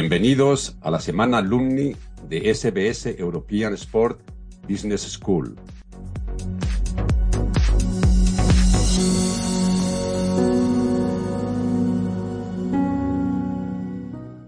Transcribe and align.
Bienvenidos 0.00 0.78
a 0.80 0.92
la 0.92 1.00
semana 1.00 1.38
alumni 1.38 1.92
de 2.28 2.54
SBS 2.54 3.18
European 3.18 3.74
Sport 3.74 4.20
Business 4.68 5.02
School. 5.02 5.56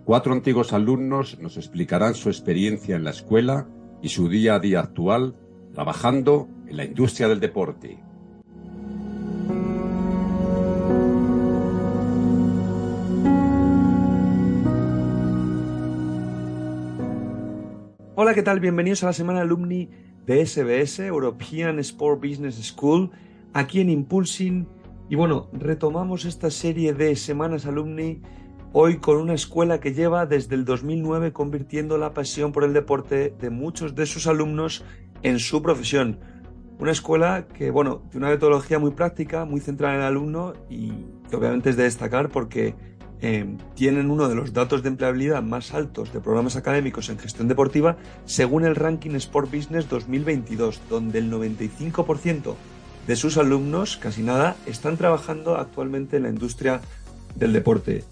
Cuatro 0.05 0.33
antiguos 0.33 0.73
alumnos 0.73 1.37
nos 1.41 1.57
explicarán 1.57 2.15
su 2.15 2.29
experiencia 2.29 2.95
en 2.95 3.03
la 3.03 3.11
escuela 3.11 3.67
y 4.01 4.11
su 4.11 4.29
día 4.29 4.55
a 4.55 4.61
día 4.61 4.79
actual 4.79 5.35
trabajando 5.75 6.47
en 6.69 6.77
la 6.77 6.85
industria 6.85 7.27
del 7.27 7.41
deporte. 7.41 7.99
Hola, 18.23 18.35
¿qué 18.35 18.43
tal? 18.43 18.61
Bienvenidos 18.61 19.03
a 19.03 19.07
la 19.07 19.13
semana 19.15 19.41
alumni 19.41 19.89
de 20.27 20.45
SBS, 20.45 21.07
European 21.07 21.79
Sport 21.79 22.21
Business 22.21 22.57
School, 22.57 23.11
aquí 23.55 23.81
en 23.81 23.89
Impulsing. 23.89 24.69
Y 25.09 25.15
bueno, 25.15 25.49
retomamos 25.55 26.27
esta 26.27 26.51
serie 26.51 26.93
de 26.93 27.17
semanas 27.17 27.65
alumni 27.65 28.21
Hoy 28.75 28.99
con 28.99 29.17
una 29.17 29.33
escuela 29.33 29.81
que 29.81 29.95
lleva 29.95 30.27
desde 30.27 30.55
el 30.55 30.67
2009 30.67 31.33
convirtiendo 31.33 31.97
la 31.97 32.13
pasión 32.13 32.53
por 32.53 32.65
el 32.65 32.75
deporte 32.75 33.35
de 33.41 33.49
muchos 33.49 33.95
de 33.95 34.05
sus 34.05 34.27
alumnos 34.27 34.85
en 35.23 35.39
su 35.39 35.63
profesión. 35.63 36.19
Una 36.79 36.93
escuela 36.93 37.49
que, 37.49 37.71
bueno, 37.71 38.03
de 38.13 38.19
una 38.19 38.29
metodología 38.29 38.79
muy 38.79 38.91
práctica, 38.91 39.47
muy 39.47 39.61
centrada 39.61 39.95
en 39.95 40.01
el 40.01 40.07
alumno 40.07 40.53
y 40.69 40.93
que 41.31 41.37
obviamente 41.37 41.71
es 41.71 41.79
de 41.79 41.85
destacar 41.85 42.29
porque 42.29 42.75
eh, 43.23 43.47
tienen 43.75 44.11
uno 44.11 44.29
de 44.29 44.35
los 44.35 44.53
datos 44.53 44.83
de 44.83 44.89
empleabilidad 44.89 45.43
más 45.43 45.75
altos 45.75 46.13
de 46.13 46.21
programas 46.21 46.57
académicos 46.57 47.09
en 47.11 47.19
gestión 47.19 47.49
deportiva 47.49 47.97
según 48.25 48.65
el 48.65 48.77
ranking 48.77 49.11
Sport 49.13 49.53
Business 49.53 49.89
2022, 49.89 50.81
donde 50.89 51.19
el 51.19 51.31
95% 51.31 52.55
de 53.07 53.17
sus 53.17 53.37
alumnos, 53.37 53.97
casi 53.97 54.23
nada, 54.23 54.57
están 54.67 54.97
trabajando 54.97 55.57
actualmente 55.57 56.17
en 56.17 56.23
la 56.25 56.29
industria 56.31 56.81
del 57.35 57.53
deporte. 57.53 58.05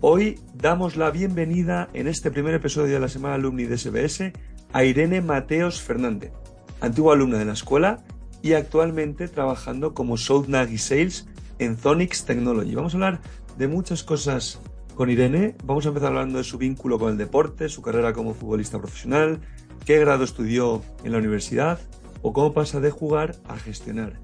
Hoy 0.00 0.38
damos 0.54 0.96
la 0.96 1.10
bienvenida 1.10 1.88
en 1.94 2.08
este 2.08 2.30
primer 2.30 2.54
episodio 2.54 2.94
de 2.94 3.00
la 3.00 3.08
Semana 3.08 3.36
Alumni 3.36 3.64
de 3.64 3.78
SBS 3.78 4.32
a 4.72 4.84
Irene 4.84 5.20
Mateos 5.20 5.80
Fernández, 5.80 6.32
antigua 6.80 7.14
alumna 7.14 7.38
de 7.38 7.44
la 7.44 7.52
escuela 7.52 8.02
y 8.42 8.54
actualmente 8.54 9.28
trabajando 9.28 9.94
como 9.94 10.16
South 10.16 10.46
Nagy 10.48 10.78
Sales 10.78 11.26
en 11.58 11.76
Zonix 11.76 12.24
Technology. 12.24 12.74
Vamos 12.74 12.94
a 12.94 12.96
hablar 12.96 13.20
de 13.56 13.68
muchas 13.68 14.02
cosas 14.02 14.60
con 14.94 15.10
Irene. 15.10 15.56
Vamos 15.64 15.86
a 15.86 15.88
empezar 15.88 16.08
hablando 16.08 16.38
de 16.38 16.44
su 16.44 16.58
vínculo 16.58 16.98
con 16.98 17.10
el 17.10 17.18
deporte, 17.18 17.68
su 17.68 17.82
carrera 17.82 18.12
como 18.12 18.34
futbolista 18.34 18.78
profesional, 18.78 19.40
qué 19.84 19.98
grado 19.98 20.24
estudió 20.24 20.82
en 21.04 21.12
la 21.12 21.18
universidad 21.18 21.78
o 22.22 22.32
cómo 22.32 22.52
pasa 22.52 22.80
de 22.80 22.90
jugar 22.90 23.36
a 23.48 23.56
gestionar. 23.58 24.20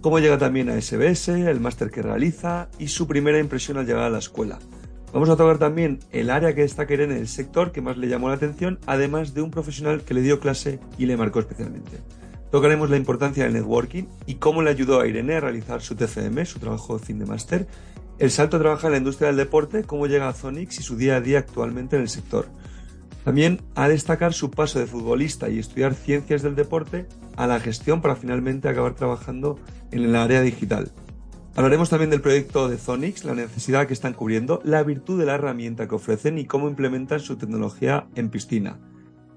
Cómo 0.00 0.18
llega 0.18 0.38
también 0.38 0.70
a 0.70 0.80
SBS, 0.80 1.28
el 1.28 1.60
máster 1.60 1.90
que 1.90 2.02
realiza 2.02 2.68
y 2.78 2.88
su 2.88 3.06
primera 3.06 3.38
impresión 3.38 3.76
al 3.76 3.86
llegar 3.86 4.04
a 4.04 4.10
la 4.10 4.18
escuela. 4.18 4.58
Vamos 5.12 5.28
a 5.28 5.36
tocar 5.36 5.58
también 5.58 5.98
el 6.12 6.30
área 6.30 6.54
que 6.54 6.62
destaca 6.62 6.94
Irene 6.94 7.14
en 7.14 7.20
el 7.20 7.28
sector 7.28 7.72
que 7.72 7.82
más 7.82 7.96
le 7.96 8.08
llamó 8.08 8.28
la 8.28 8.36
atención, 8.36 8.78
además 8.86 9.34
de 9.34 9.42
un 9.42 9.50
profesional 9.50 10.02
que 10.02 10.14
le 10.14 10.22
dio 10.22 10.38
clase 10.38 10.78
y 10.98 11.06
le 11.06 11.16
marcó 11.16 11.40
especialmente. 11.40 11.98
Tocaremos 12.50 12.90
la 12.90 12.96
importancia 12.96 13.44
del 13.44 13.52
networking 13.52 14.04
y 14.26 14.36
cómo 14.36 14.62
le 14.62 14.70
ayudó 14.70 15.00
a 15.00 15.06
Irene 15.06 15.34
a 15.34 15.40
realizar 15.40 15.82
su 15.82 15.96
TCM, 15.96 16.44
su 16.46 16.58
trabajo 16.60 16.98
de 16.98 17.04
fin 17.04 17.18
de 17.18 17.26
máster, 17.26 17.66
el 18.20 18.30
salto 18.30 18.58
a 18.58 18.60
trabajar 18.60 18.88
en 18.88 18.92
la 18.92 18.98
industria 18.98 19.28
del 19.28 19.38
deporte, 19.38 19.82
cómo 19.84 20.06
llega 20.06 20.28
a 20.28 20.34
Zonix 20.34 20.78
y 20.78 20.82
su 20.82 20.96
día 20.96 21.16
a 21.16 21.20
día 21.22 21.38
actualmente 21.38 21.96
en 21.96 22.02
el 22.02 22.10
sector. 22.10 22.48
También 23.24 23.62
a 23.74 23.88
destacar 23.88 24.34
su 24.34 24.50
paso 24.50 24.78
de 24.78 24.86
futbolista 24.86 25.48
y 25.48 25.58
estudiar 25.58 25.94
ciencias 25.94 26.42
del 26.42 26.54
deporte 26.54 27.06
a 27.36 27.46
la 27.46 27.60
gestión 27.60 28.02
para 28.02 28.16
finalmente 28.16 28.68
acabar 28.68 28.94
trabajando 28.94 29.58
en 29.90 30.04
el 30.04 30.14
área 30.16 30.42
digital. 30.42 30.92
Hablaremos 31.56 31.88
también 31.88 32.10
del 32.10 32.20
proyecto 32.20 32.68
de 32.68 32.76
Zonix, 32.76 33.24
la 33.24 33.34
necesidad 33.34 33.86
que 33.86 33.94
están 33.94 34.12
cubriendo, 34.12 34.60
la 34.64 34.82
virtud 34.82 35.18
de 35.18 35.24
la 35.24 35.36
herramienta 35.36 35.88
que 35.88 35.94
ofrecen 35.94 36.38
y 36.38 36.44
cómo 36.44 36.68
implementan 36.68 37.20
su 37.20 37.38
tecnología 37.38 38.06
en 38.16 38.28
piscina. 38.28 38.78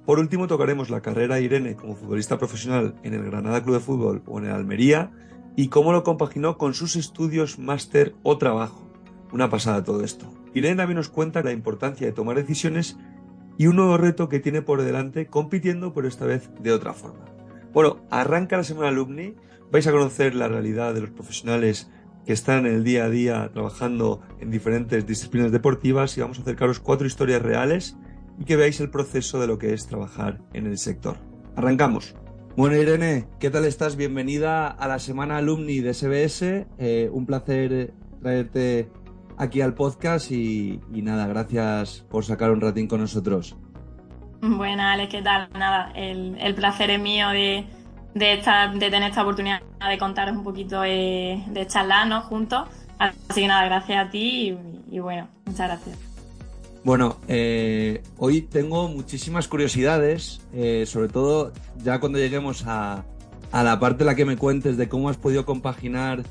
Por 0.06 0.20
último, 0.20 0.48
tocaremos 0.48 0.90
la 0.90 1.02
carrera 1.02 1.36
de 1.36 1.44
Irene 1.44 1.78
como 1.78 1.96
futbolista 1.96 2.38
profesional 2.38 2.96
en 3.04 3.14
el 3.14 3.24
Granada 3.24 3.64
Club 3.64 3.76
de 3.76 3.82
Fútbol 3.82 4.24
o 4.28 4.40
en 4.40 4.46
el 4.46 4.52
Almería 4.52 5.12
y 5.56 5.68
cómo 5.68 5.92
lo 5.92 6.04
compaginó 6.04 6.58
con 6.58 6.74
sus 6.74 6.96
estudios, 6.96 7.60
máster 7.60 8.16
o 8.24 8.38
trabajo. 8.38 8.90
Una 9.32 9.50
pasada 9.50 9.84
todo 9.84 10.04
esto. 10.04 10.32
Irene 10.54 10.76
también 10.76 10.98
nos 10.98 11.10
cuenta 11.10 11.44
la 11.44 11.52
importancia 11.52 12.06
de 12.06 12.14
tomar 12.14 12.36
decisiones 12.36 12.98
y 13.58 13.68
un 13.68 13.76
nuevo 13.76 13.98
reto 13.98 14.30
que 14.30 14.40
tiene 14.40 14.62
por 14.62 14.82
delante 14.82 15.28
compitiendo, 15.28 15.94
pero 15.94 16.08
esta 16.08 16.26
vez 16.26 16.50
de 16.60 16.72
otra 16.72 16.94
forma. 16.94 17.26
Bueno, 17.74 17.98
arranca 18.10 18.58
la 18.58 18.64
semana 18.64 18.90
alumni, 18.90 19.36
vais 19.72 19.88
a 19.88 19.92
conocer 19.92 20.36
la 20.36 20.48
realidad 20.48 20.94
de 20.94 21.02
los 21.02 21.10
profesionales 21.10 21.90
que 22.26 22.34
están 22.34 22.66
en 22.66 22.74
el 22.74 22.84
día 22.84 23.06
a 23.06 23.10
día 23.10 23.50
trabajando 23.52 24.22
en 24.40 24.52
diferentes 24.52 25.06
disciplinas 25.06 25.52
deportivas 25.52 26.18
y 26.18 26.22
vamos 26.22 26.40
a 26.40 26.42
acercaros 26.44 26.80
cuatro 26.80 27.06
historias 27.06 27.42
reales 27.42 27.98
y 28.40 28.46
que 28.46 28.56
veáis 28.56 28.80
el 28.80 28.90
proceso 28.90 29.40
de 29.40 29.48
lo 29.48 29.58
que 29.58 29.74
es 29.74 29.88
trabajar 29.88 30.40
en 30.54 30.68
el 30.68 30.78
sector. 30.78 31.18
Arrancamos. 31.56 32.16
Bueno, 32.56 32.76
Irene, 32.76 33.26
¿qué 33.40 33.50
tal 33.50 33.66
estás? 33.66 33.96
Bienvenida 33.96 34.68
a 34.68 34.88
la 34.88 35.00
semana 35.00 35.38
alumni 35.38 35.80
de 35.80 35.92
SBS. 35.92 36.68
Eh, 36.78 37.10
un 37.12 37.26
placer 37.26 37.96
traerte 38.22 38.92
aquí 39.40 39.62
al 39.62 39.74
podcast 39.74 40.32
y, 40.32 40.80
nada, 40.92 41.26
gracias 41.26 42.06
por 42.12 42.26
sacar 42.26 42.52
un 42.52 42.62
ratín 42.62 42.88
con 42.88 43.02
nosotros. 43.02 43.58
Bueno, 44.40 44.84
Ale, 44.84 45.10
¿qué 45.10 45.24
tal? 45.24 45.50
Nada, 45.54 45.92
el, 45.96 46.38
el 46.40 46.54
placer 46.54 46.92
es 46.92 47.02
mío 47.02 47.30
de, 47.30 47.66
de, 48.14 48.44
de 48.76 48.90
tener 48.92 49.10
esta 49.10 49.24
oportunidad 49.24 49.60
de 49.90 49.98
contaros 49.98 50.38
un 50.38 50.44
poquito 50.44 50.82
de, 50.82 51.44
de 51.48 51.66
charlar 51.66 52.08
juntos. 52.22 52.68
Así 53.00 53.42
que 53.42 53.48
nada, 53.48 53.66
gracias 53.66 54.08
a 54.08 54.12
ti 54.12 54.56
y, 54.92 55.00
bueno, 55.00 55.28
muchas 55.46 55.70
gracias. 55.70 55.98
Bueno, 56.84 57.18
eh, 57.30 58.04
hoy 58.18 58.42
tengo 58.42 58.90
muchísimas 58.90 59.48
curiosidades, 59.48 60.42
eh, 60.54 60.84
sobre 60.86 61.08
todo 61.08 61.54
ya 61.82 62.02
cuando 62.02 62.20
lleguemos 62.20 62.66
a, 62.68 63.06
a 63.54 63.64
la 63.64 63.80
parte 63.80 64.04
en 64.04 64.08
la 64.08 64.16
que 64.16 64.26
me 64.26 64.36
cuentes 64.36 64.76
de 64.76 64.90
cómo 64.90 65.08
has 65.08 65.16
podido 65.16 65.46
compaginar 65.46 66.24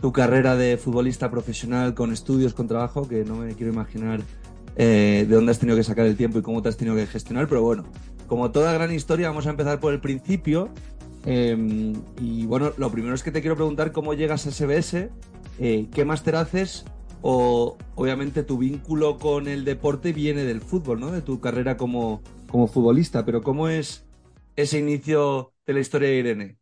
tu 0.00 0.12
carrera 0.12 0.56
de 0.56 0.78
futbolista 0.78 1.30
profesional 1.30 1.94
con 1.94 2.12
estudios, 2.12 2.54
con 2.54 2.66
trabajo, 2.66 3.06
que 3.06 3.24
no 3.24 3.36
me 3.36 3.54
quiero 3.54 3.72
imaginar 3.72 4.20
eh, 4.74 5.26
de 5.28 5.34
dónde 5.34 5.52
has 5.52 5.60
tenido 5.60 5.76
que 5.76 5.84
sacar 5.84 6.06
el 6.06 6.16
tiempo 6.16 6.40
y 6.40 6.42
cómo 6.42 6.60
te 6.60 6.70
has 6.70 6.76
tenido 6.76 6.96
que 6.96 7.06
gestionar, 7.06 7.46
pero 7.46 7.62
bueno, 7.62 7.84
como 8.26 8.50
toda 8.50 8.72
gran 8.72 8.92
historia, 8.92 9.28
vamos 9.28 9.46
a 9.46 9.50
empezar 9.50 9.78
por 9.78 9.92
el 9.92 10.00
principio. 10.00 10.70
Em, 11.24 11.92
y 12.20 12.46
bueno, 12.46 12.72
lo 12.78 12.90
primero 12.90 13.14
es 13.14 13.22
que 13.22 13.30
te 13.30 13.42
quiero 13.42 13.54
preguntar 13.54 13.92
cómo 13.92 14.14
llegas 14.14 14.46
a 14.46 14.50
SBS, 14.50 15.10
eh, 15.60 15.86
qué 15.94 16.04
máster 16.04 16.34
haces 16.34 16.84
o 17.22 17.76
obviamente 17.94 18.42
tu 18.42 18.58
vínculo 18.58 19.18
con 19.18 19.48
el 19.48 19.64
deporte 19.64 20.12
viene 20.12 20.44
del 20.44 20.60
fútbol, 20.60 21.00
¿no? 21.00 21.10
De 21.10 21.22
tu 21.22 21.40
carrera 21.40 21.76
como, 21.76 22.22
como 22.50 22.66
futbolista, 22.66 23.24
pero 23.24 23.42
¿cómo 23.42 23.68
es 23.68 24.06
ese 24.56 24.78
inicio 24.78 25.52
de 25.66 25.74
la 25.74 25.80
historia 25.80 26.08
de 26.08 26.16
Irene? 26.16 26.56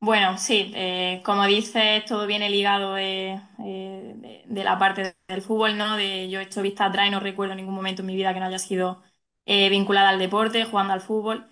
Bueno, 0.00 0.38
sí, 0.38 0.72
eh, 0.76 1.22
como 1.24 1.44
dices, 1.46 2.04
todo 2.04 2.26
viene 2.26 2.48
ligado 2.50 2.94
de, 2.94 3.40
eh, 3.64 4.44
de, 4.46 4.64
la 4.64 4.78
parte 4.78 5.16
del 5.26 5.42
fútbol, 5.42 5.76
¿no? 5.76 5.96
De, 5.96 6.28
yo 6.30 6.38
he 6.38 6.44
hecho 6.44 6.62
vista 6.62 6.84
atrás 6.84 7.08
y 7.08 7.10
no 7.10 7.18
recuerdo 7.18 7.54
ningún 7.56 7.74
momento 7.74 8.02
en 8.02 8.06
mi 8.06 8.14
vida 8.14 8.32
que 8.32 8.40
no 8.40 8.46
haya 8.46 8.58
sido 8.58 9.02
vinculada 9.46 10.10
al 10.10 10.18
deporte, 10.18 10.64
jugando 10.64 10.92
al 10.92 11.00
fútbol. 11.00 11.48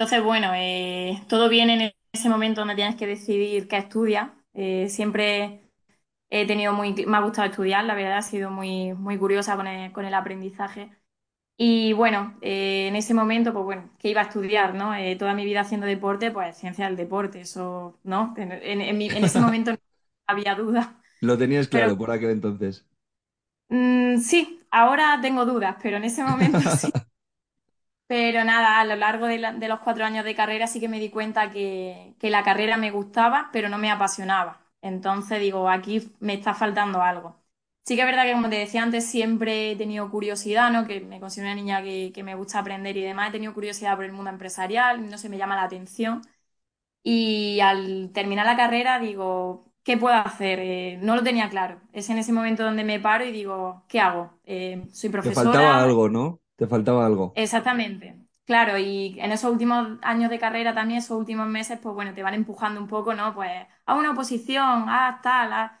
Entonces, 0.00 0.24
bueno, 0.24 0.52
eh, 0.54 1.22
todo 1.28 1.50
viene 1.50 1.74
en 1.74 1.92
ese 2.10 2.30
momento 2.30 2.62
donde 2.62 2.74
tienes 2.74 2.96
que 2.96 3.06
decidir 3.06 3.68
qué 3.68 3.76
estudias. 3.76 4.30
Eh, 4.54 4.88
siempre 4.88 5.69
he 6.30 6.46
tenido 6.46 6.72
muy, 6.72 6.94
me 7.06 7.16
ha 7.16 7.20
gustado 7.20 7.48
estudiar, 7.48 7.84
la 7.84 7.94
verdad, 7.94 8.18
he 8.18 8.22
sido 8.22 8.50
muy, 8.50 8.94
muy 8.94 9.18
curiosa 9.18 9.56
con 9.56 9.66
el, 9.66 10.14
aprendizaje. 10.14 10.90
Y 11.56 11.92
bueno, 11.92 12.38
eh, 12.40 12.86
en 12.88 12.96
ese 12.96 13.12
momento, 13.12 13.52
pues 13.52 13.64
bueno, 13.64 13.90
¿qué 13.98 14.08
iba 14.08 14.22
a 14.22 14.24
estudiar, 14.24 14.74
no? 14.74 14.92
toda 15.18 15.34
mi 15.34 15.44
vida 15.44 15.60
haciendo 15.60 15.86
deporte, 15.86 16.30
pues 16.30 16.56
ciencia 16.56 16.86
del 16.86 16.96
deporte, 16.96 17.42
eso, 17.42 17.98
¿no? 18.02 18.32
En, 18.38 18.52
ese 19.02 19.40
momento 19.40 19.72
no 19.72 19.78
había 20.26 20.54
duda. 20.54 21.00
Lo 21.20 21.36
tenías 21.36 21.68
claro 21.68 21.98
por 21.98 22.10
aquel 22.10 22.30
entonces. 22.30 22.86
Mm, 23.68 24.18
sí, 24.18 24.62
ahora 24.70 25.18
tengo 25.20 25.44
dudas, 25.44 25.76
pero 25.82 25.98
en 25.98 26.04
ese 26.04 26.24
momento 26.24 26.58
sí. 26.78 26.90
Pero 28.10 28.42
nada, 28.42 28.80
a 28.80 28.84
lo 28.84 28.96
largo 28.96 29.26
de, 29.26 29.38
los 29.38 29.80
cuatro 29.80 30.04
años 30.04 30.24
de 30.24 30.34
carrera 30.34 30.66
sí 30.66 30.80
que 30.80 30.88
me 30.88 30.98
di 30.98 31.10
cuenta 31.10 31.48
que, 31.52 32.16
la 32.22 32.42
carrera 32.42 32.76
me 32.76 32.90
gustaba, 32.90 33.50
pero 33.52 33.68
no 33.68 33.78
me 33.78 33.88
apasionaba. 33.88 34.59
Entonces 34.82 35.40
digo, 35.40 35.68
aquí 35.68 36.12
me 36.20 36.34
está 36.34 36.54
faltando 36.54 37.02
algo. 37.02 37.36
Sí 37.84 37.96
que 37.96 38.02
es 38.02 38.06
verdad 38.06 38.24
que, 38.24 38.32
como 38.32 38.48
te 38.48 38.56
decía 38.56 38.82
antes, 38.82 39.04
siempre 39.06 39.72
he 39.72 39.76
tenido 39.76 40.10
curiosidad, 40.10 40.70
¿no? 40.70 40.86
Que 40.86 41.00
me 41.00 41.18
considero 41.20 41.48
una 41.52 41.56
niña 41.56 41.82
que, 41.82 42.22
me 42.22 42.34
gusta 42.34 42.60
aprender 42.60 42.96
y 42.96 43.02
demás. 43.02 43.30
He 43.30 43.32
tenido 43.32 43.54
curiosidad 43.54 43.96
por 43.96 44.04
el 44.04 44.12
mundo 44.12 44.30
empresarial, 44.30 45.08
no 45.10 45.18
se 45.18 45.28
me 45.28 45.38
llama 45.38 45.56
la 45.56 45.64
atención. 45.64 46.22
Y 47.02 47.60
al 47.60 48.10
terminar 48.12 48.46
la 48.46 48.56
carrera 48.56 48.98
digo, 48.98 49.72
¿qué 49.84 49.96
puedo 49.96 50.14
hacer? 50.16 50.58
Eh, 50.60 50.98
no 51.02 51.16
lo 51.16 51.22
tenía 51.22 51.48
claro. 51.50 51.80
Es 51.92 52.10
en 52.10 52.18
ese 52.18 52.32
momento 52.32 52.64
donde 52.64 52.84
me 52.84 53.00
paro 53.00 53.24
y 53.24 53.32
digo, 53.32 53.84
¿qué 53.88 54.00
hago? 54.00 54.38
Eh, 54.44 54.86
soy 54.92 55.10
Te 55.10 55.32
faltaba 55.32 55.74
profesora. 55.74 55.84
algo, 55.84 56.08
¿no? 56.08 56.40
Te 56.56 56.66
faltaba 56.66 57.06
algo. 57.06 57.32
Exactamente. 57.34 58.16
Claro, 58.50 58.76
y 58.78 59.16
en 59.20 59.30
esos 59.30 59.52
últimos 59.52 59.98
años 60.02 60.28
de 60.28 60.40
carrera 60.40 60.74
también, 60.74 60.98
esos 60.98 61.16
últimos 61.16 61.46
meses, 61.46 61.78
pues 61.80 61.94
bueno, 61.94 62.12
te 62.14 62.22
van 62.24 62.34
empujando 62.34 62.80
un 62.80 62.88
poco, 62.88 63.14
¿no? 63.14 63.32
Pues 63.32 63.48
a 63.86 63.94
una 63.94 64.10
oposición, 64.10 64.88
a 64.88 65.20
tal, 65.22 65.52
a... 65.52 65.78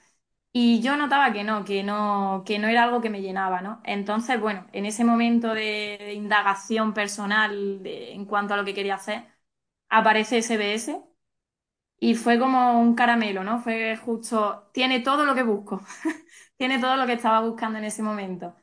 Y 0.52 0.80
yo 0.80 0.96
notaba 0.96 1.32
que 1.32 1.42
no, 1.44 1.64
que 1.64 1.82
no, 1.82 2.44
que 2.46 2.58
no 2.60 2.68
era 2.68 2.84
algo 2.84 3.00
que 3.00 3.10
me 3.10 3.22
llenaba, 3.22 3.60
¿no? 3.60 3.80
Entonces, 3.84 4.40
bueno, 4.40 4.68
en 4.72 4.86
ese 4.86 5.04
momento 5.04 5.52
de, 5.54 6.12
indagación 6.14 6.94
personal 6.94 7.80
en 7.86 8.24
cuanto 8.26 8.54
a 8.54 8.56
lo 8.58 8.64
que 8.64 8.74
quería 8.74 8.94
hacer, 8.96 9.26
aparece 9.90 10.38
SBS 10.38 11.02
y 12.00 12.14
fue 12.16 12.38
como 12.38 12.80
un 12.80 12.94
caramelo, 12.96 13.44
¿no? 13.44 13.60
Fue 13.60 13.96
justo, 13.98 14.70
tiene 14.74 15.00
todo 15.00 15.24
lo 15.26 15.34
que 15.34 15.42
busco, 15.44 15.82
tiene 16.58 16.78
todo 16.80 16.96
lo 16.96 17.06
que 17.06 17.14
estaba 17.14 17.40
buscando 17.42 17.78
en 17.78 17.84
ese 17.86 18.02
momento. 18.02 18.56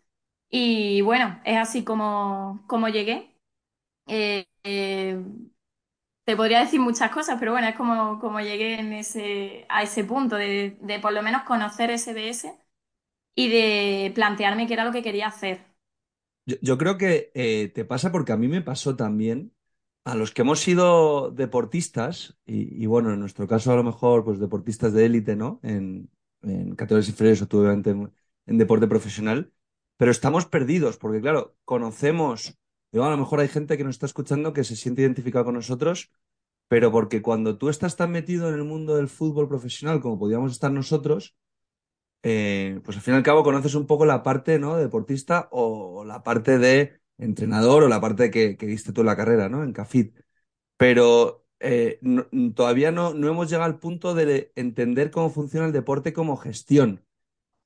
Y 0.49 1.01
bueno, 1.01 1.41
es 1.45 1.57
así 1.57 1.83
como, 1.85 2.65
como 2.67 2.89
llegué. 2.89 3.36
Eh, 4.07 4.47
eh, 4.63 5.17
te 6.25 6.35
podría 6.35 6.59
decir 6.59 6.79
muchas 6.79 7.11
cosas, 7.11 7.37
pero 7.39 7.53
bueno, 7.53 7.67
es 7.67 7.75
como, 7.75 8.19
como 8.19 8.39
llegué 8.41 8.79
en 8.79 8.93
ese, 8.93 9.65
a 9.69 9.83
ese 9.83 10.03
punto 10.03 10.35
de, 10.35 10.77
de 10.81 10.99
por 10.99 11.13
lo 11.13 11.21
menos 11.23 11.43
conocer 11.43 11.89
SBS 11.91 12.53
y 13.35 13.49
de 13.49 14.11
plantearme 14.15 14.67
qué 14.67 14.73
era 14.73 14.85
lo 14.85 14.91
que 14.93 15.03
quería 15.03 15.27
hacer. 15.27 15.65
Yo, 16.45 16.77
creo 16.77 16.97
que 16.97 17.31
eh, 17.33 17.71
te 17.75 17.83
pasa 17.85 18.11
porque 18.11 18.31
a 18.31 18.37
mí 18.37 18.47
me 18.47 18.61
pasó 18.61 18.95
también. 18.95 19.53
A 20.05 20.15
los 20.15 20.31
que 20.31 20.41
hemos 20.43 20.61
sido 20.61 21.31
deportistas, 21.31 22.37
y, 22.45 22.85
bueno, 22.85 23.11
en 23.13 23.19
nuestro 23.19 23.45
caso 23.45 23.73
a 23.73 23.75
lo 23.75 23.83
mejor, 23.83 24.23
pues 24.23 24.39
deportistas 24.39 24.93
de 24.93 25.05
élite, 25.05 25.35
¿no? 25.35 25.59
En, 25.63 26.09
en 26.43 26.75
categorías 26.75 27.09
inferiores 27.09 27.41
o 27.41 27.47
tú, 27.47 27.59
obviamente 27.59 27.89
en, 27.89 28.13
en 28.45 28.57
deporte 28.57 28.87
profesional, 28.87 29.51
pero 29.97 30.11
estamos 30.11 30.45
perdidos 30.45 30.97
porque, 30.97 31.19
claro, 31.19 31.57
conocemos, 31.65 32.57
digo, 32.91 33.05
a 33.05 33.09
lo 33.11 33.17
mejor 33.17 33.39
hay 33.39 33.47
gente 33.49 33.77
que 33.77 33.83
nos 33.83 33.95
está 33.95 34.05
escuchando 34.07 34.53
que 34.53 34.63
se 34.63 34.75
siente 34.75 35.01
identificada 35.01 35.45
con 35.45 35.55
nosotros, 35.55 36.11
pero 36.69 36.91
porque 36.91 37.21
cuando 37.21 37.57
tú 37.57 37.69
estás 37.69 37.95
tan 37.97 38.11
metido 38.11 38.49
en 38.49 38.55
el 38.55 38.63
mundo 38.65 38.95
del 38.97 39.09
fútbol 39.09 39.49
profesional 39.49 40.01
como 40.01 40.19
podíamos 40.19 40.51
estar 40.53 40.71
nosotros, 40.71 41.35
eh, 42.23 42.79
pues 42.83 42.97
al 42.97 43.03
fin 43.03 43.13
y 43.13 43.17
al 43.17 43.23
cabo 43.23 43.43
conoces 43.43 43.75
un 43.75 43.87
poco 43.87 44.05
la 44.05 44.23
parte, 44.23 44.59
¿no? 44.59 44.75
de 44.75 44.83
deportista 44.83 45.47
o 45.51 46.03
la 46.05 46.23
parte 46.23 46.57
de 46.59 46.99
entrenador 47.17 47.83
o 47.83 47.87
la 47.87 48.01
parte 48.01 48.31
que, 48.31 48.57
que 48.57 48.67
diste 48.67 48.91
tú 48.93 49.01
en 49.01 49.07
la 49.07 49.15
carrera, 49.17 49.49
¿no? 49.49 49.63
En 49.63 49.73
CAFIT. 49.73 50.15
Pero 50.77 51.45
eh, 51.59 51.99
no- 52.01 52.27
todavía 52.55 52.91
no, 52.91 53.13
no 53.13 53.29
hemos 53.29 53.49
llegado 53.49 53.65
al 53.65 53.79
punto 53.79 54.15
de 54.15 54.51
entender 54.55 55.11
cómo 55.11 55.29
funciona 55.31 55.67
el 55.67 55.73
deporte 55.73 56.13
como 56.13 56.37
gestión. 56.37 57.05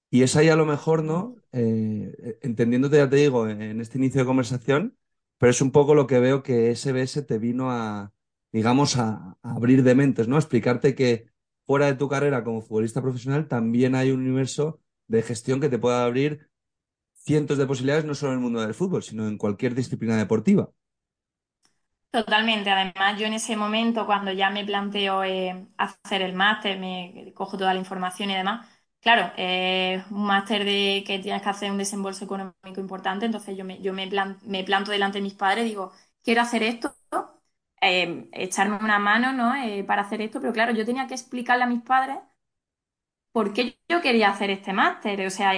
Y 0.09 0.23
es 0.23 0.35
ahí 0.35 0.49
a 0.49 0.55
lo 0.55 0.65
mejor, 0.65 1.03
¿no? 1.03 1.35
Eh, 1.53 2.37
entendiéndote, 2.41 2.97
ya 2.97 3.09
te 3.09 3.15
digo, 3.17 3.47
en 3.49 3.79
este 3.81 3.97
inicio 3.97 4.21
de 4.21 4.27
conversación, 4.27 4.97
pero 5.41 5.49
es 5.49 5.61
un 5.61 5.71
poco 5.71 5.95
lo 5.95 6.05
que 6.05 6.19
veo 6.19 6.43
que 6.43 6.69
SBS 6.69 7.23
te 7.23 7.39
vino 7.39 7.71
a, 7.71 8.13
digamos, 8.51 8.95
a, 8.97 9.37
abrir 9.41 9.81
de 9.81 9.95
mentes, 9.95 10.27
¿no? 10.27 10.35
A 10.35 10.39
explicarte 10.39 10.93
que 10.93 11.31
fuera 11.65 11.87
de 11.87 11.95
tu 11.95 12.07
carrera 12.07 12.43
como 12.43 12.61
futbolista 12.61 13.01
profesional 13.01 13.47
también 13.47 13.95
hay 13.95 14.11
un 14.11 14.19
universo 14.19 14.81
de 15.07 15.23
gestión 15.23 15.59
que 15.59 15.67
te 15.67 15.79
puede 15.79 15.99
abrir 15.99 16.51
cientos 17.15 17.57
de 17.57 17.65
posibilidades, 17.65 18.05
no 18.05 18.13
solo 18.13 18.33
en 18.33 18.37
el 18.37 18.43
mundo 18.43 18.61
del 18.61 18.75
fútbol, 18.75 19.01
sino 19.01 19.27
en 19.27 19.39
cualquier 19.39 19.73
disciplina 19.73 20.15
deportiva. 20.15 20.69
Totalmente. 22.11 22.69
Además, 22.69 23.19
yo 23.19 23.25
en 23.25 23.33
ese 23.33 23.57
momento, 23.57 24.05
cuando 24.05 24.31
ya 24.31 24.51
me 24.51 24.63
planteo 24.63 25.23
eh, 25.23 25.65
hacer 25.75 26.21
el 26.21 26.35
máster, 26.35 26.77
me 26.77 27.33
cojo 27.33 27.57
toda 27.57 27.73
la 27.73 27.79
información 27.79 28.29
y 28.29 28.35
demás, 28.35 28.67
claro, 29.01 29.31
eh, 29.37 30.03
un 30.11 30.25
máster 30.25 30.63
de 30.65 31.03
que 31.05 31.19
tienes 31.19 31.41
que 31.41 31.49
hacer 31.49 31.71
un 31.71 31.77
desembolso 31.77 32.25
económico 32.25 32.79
importante, 32.79 33.25
entonces 33.25 33.57
yo 33.57 33.65
me, 33.65 33.79
me, 33.79 34.07
plan- 34.07 34.37
me 34.43 34.63
planto 34.63 34.91
delante 34.91 35.17
de 35.19 35.23
mis 35.23 35.33
padres 35.33 35.65
y 35.65 35.69
digo, 35.69 35.91
quiero 36.23 36.41
hacer 36.41 36.63
esto, 36.63 36.95
eh, 37.81 38.29
echarme 38.33 38.77
una 38.77 38.99
mano, 38.99 39.33
¿no? 39.33 39.55
eh, 39.55 39.83
para 39.85 40.03
hacer 40.03 40.21
esto, 40.21 40.41
pero 40.41 40.53
claro, 40.53 40.73
yo 40.73 40.85
tenía 40.85 41.07
que 41.07 41.15
explicarle 41.15 41.63
a 41.65 41.67
mis 41.67 41.81
padres 41.83 42.19
por 43.31 43.53
qué 43.53 43.77
yo 43.89 44.01
quería 44.01 44.29
hacer 44.29 44.49
este 44.49 44.73
máster. 44.73 45.25
O 45.25 45.29
sea, 45.29 45.53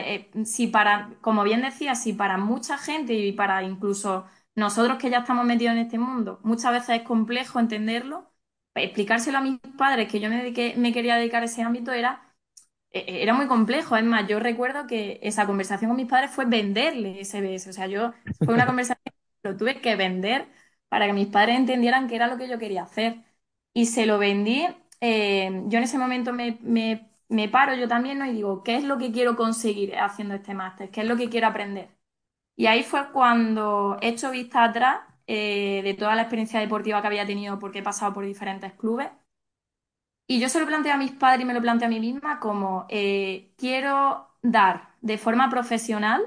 si 0.45 0.67
para, 0.67 1.11
como 1.21 1.43
bien 1.43 1.61
decía, 1.61 1.95
si 1.95 2.13
para 2.13 2.37
mucha 2.37 2.77
gente 2.77 3.13
y 3.13 3.31
para 3.33 3.63
incluso 3.63 4.25
nosotros 4.55 4.97
que 4.99 5.09
ya 5.09 5.19
estamos 5.19 5.45
metidos 5.45 5.73
en 5.73 5.79
este 5.81 5.97
mundo, 5.99 6.39
muchas 6.43 6.71
veces 6.71 7.01
es 7.01 7.03
complejo 7.03 7.59
entenderlo, 7.59 8.31
explicárselo 8.75 9.39
a 9.39 9.41
mis 9.41 9.59
padres 9.77 10.11
que 10.11 10.19
yo 10.19 10.29
me, 10.29 10.43
dediqué- 10.43 10.75
me 10.77 10.93
quería 10.93 11.15
dedicar 11.15 11.41
a 11.43 11.45
ese 11.45 11.63
ámbito 11.63 11.91
era, 11.91 12.32
era 12.93 13.33
muy 13.33 13.47
complejo. 13.47 13.95
Es 13.97 14.03
más, 14.03 14.27
yo 14.27 14.39
recuerdo 14.39 14.87
que 14.87 15.19
esa 15.23 15.45
conversación 15.45 15.89
con 15.89 15.97
mis 15.97 16.07
padres 16.07 16.31
fue 16.31 16.45
venderle 16.45 17.19
SBS. 17.21 17.69
O 17.69 17.73
sea, 17.73 17.87
yo, 17.87 18.13
fue 18.43 18.53
una 18.53 18.65
conversación 18.65 19.01
que 19.41 19.49
lo 19.49 19.57
tuve 19.57 19.81
que 19.81 19.95
vender 19.95 20.47
para 20.89 21.07
que 21.07 21.13
mis 21.13 21.27
padres 21.27 21.57
entendieran 21.57 22.07
qué 22.07 22.15
era 22.15 22.27
lo 22.27 22.37
que 22.37 22.47
yo 22.47 22.59
quería 22.59 22.83
hacer. 22.83 23.23
Y 23.73 23.85
se 23.87 24.05
lo 24.05 24.17
vendí. 24.19 24.65
eh, 25.01 25.49
yo 25.67 25.77
en 25.77 25.83
ese 25.83 25.97
momento 25.97 26.33
me, 26.33 26.57
me 26.61 27.09
me 27.29 27.49
paro 27.49 27.73
yo 27.73 27.87
también, 27.87 28.19
¿no? 28.19 28.25
Y 28.27 28.33
digo, 28.33 28.63
¿qué 28.63 28.75
es 28.75 28.83
lo 28.83 28.97
que 28.99 29.11
quiero 29.11 29.35
conseguir 29.35 29.95
haciendo 29.97 30.35
este 30.35 30.53
máster? 30.53 30.91
¿Qué 30.91 31.01
es 31.01 31.07
lo 31.07 31.17
que 31.17 31.29
quiero 31.29 31.47
aprender? 31.47 31.89
Y 32.55 32.67
ahí 32.67 32.83
fue 32.83 33.11
cuando 33.11 33.97
he 34.01 34.09
hecho 34.09 34.31
vista 34.31 34.63
atrás 34.65 35.01
eh, 35.27 35.81
de 35.83 35.93
toda 35.95 36.15
la 36.15 36.23
experiencia 36.23 36.59
deportiva 36.59 37.01
que 37.01 37.07
había 37.07 37.25
tenido 37.27 37.59
porque 37.59 37.79
he 37.79 37.83
pasado 37.83 38.13
por 38.13 38.25
diferentes 38.25 38.73
clubes. 38.73 39.09
Y 40.27 40.39
yo 40.39 40.49
se 40.49 40.59
lo 40.59 40.65
planteo 40.65 40.93
a 40.93 40.97
mis 40.97 41.11
padres 41.11 41.41
y 41.41 41.45
me 41.45 41.53
lo 41.53 41.61
planteo 41.61 41.87
a 41.87 41.89
mí 41.89 41.99
misma 41.99 42.39
como 42.39 42.85
eh, 42.89 43.53
quiero 43.57 44.29
dar 44.41 44.95
de 45.01 45.17
forma 45.17 45.49
profesional, 45.49 46.25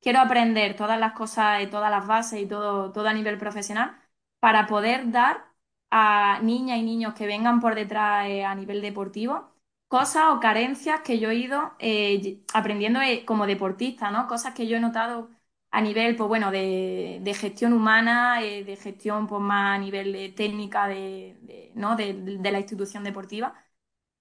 quiero 0.00 0.20
aprender 0.20 0.76
todas 0.76 0.98
las 1.00 1.12
cosas 1.14 1.62
y 1.62 1.66
todas 1.66 1.90
las 1.90 2.06
bases 2.06 2.40
y 2.42 2.46
todo, 2.46 2.92
todo 2.92 3.08
a 3.08 3.12
nivel 3.14 3.38
profesional 3.38 3.96
para 4.40 4.66
poder 4.66 5.10
dar 5.10 5.44
a 5.90 6.40
niñas 6.42 6.78
y 6.78 6.82
niños 6.82 7.14
que 7.14 7.26
vengan 7.26 7.60
por 7.60 7.74
detrás 7.74 8.26
eh, 8.28 8.44
a 8.44 8.54
nivel 8.54 8.80
deportivo 8.82 9.50
cosas 9.88 10.24
o 10.30 10.38
carencias 10.40 11.00
que 11.00 11.18
yo 11.18 11.30
he 11.30 11.34
ido 11.36 11.72
eh, 11.80 12.42
aprendiendo 12.54 13.00
como 13.26 13.46
deportista, 13.46 14.10
¿no? 14.12 14.28
Cosas 14.28 14.54
que 14.54 14.68
yo 14.68 14.76
he 14.76 14.80
notado 14.80 15.30
a 15.70 15.80
nivel, 15.80 16.16
pues 16.16 16.28
bueno, 16.28 16.50
de, 16.50 17.18
de 17.22 17.34
gestión 17.34 17.72
humana, 17.72 18.42
eh, 18.42 18.64
de 18.64 18.76
gestión 18.76 19.26
pues 19.26 19.40
más 19.42 19.76
a 19.76 19.78
nivel 19.78 20.12
de 20.12 20.30
técnica 20.30 20.88
de, 20.88 21.38
de, 21.42 21.72
¿no? 21.74 21.96
de, 21.96 22.14
de 22.14 22.52
la 22.52 22.58
institución 22.60 23.04
deportiva. 23.04 23.54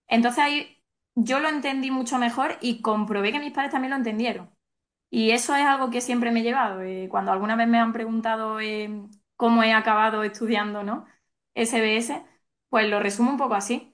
Entonces 0.07 0.39
ahí 0.43 0.83
yo 1.15 1.39
lo 1.39 1.49
entendí 1.49 1.91
mucho 1.91 2.17
mejor 2.19 2.57
y 2.61 2.81
comprobé 2.81 3.31
que 3.31 3.39
mis 3.39 3.53
padres 3.53 3.71
también 3.71 3.91
lo 3.91 3.97
entendieron. 3.97 4.51
Y 5.11 5.31
eso 5.31 5.55
es 5.55 5.63
algo 5.65 5.89
que 5.91 6.01
siempre 6.01 6.31
me 6.31 6.41
he 6.41 6.43
llevado. 6.43 6.81
Eh, 6.81 7.07
cuando 7.11 7.31
alguna 7.31 7.55
vez 7.55 7.67
me 7.67 7.79
han 7.79 7.93
preguntado 7.93 8.59
eh, 8.61 8.89
cómo 9.37 9.63
he 9.63 9.73
acabado 9.73 10.23
estudiando, 10.23 10.83
¿no? 10.83 11.05
SBS, 11.55 12.23
pues 12.69 12.89
lo 12.89 12.99
resumo 12.99 13.31
un 13.31 13.37
poco 13.37 13.55
así. 13.55 13.93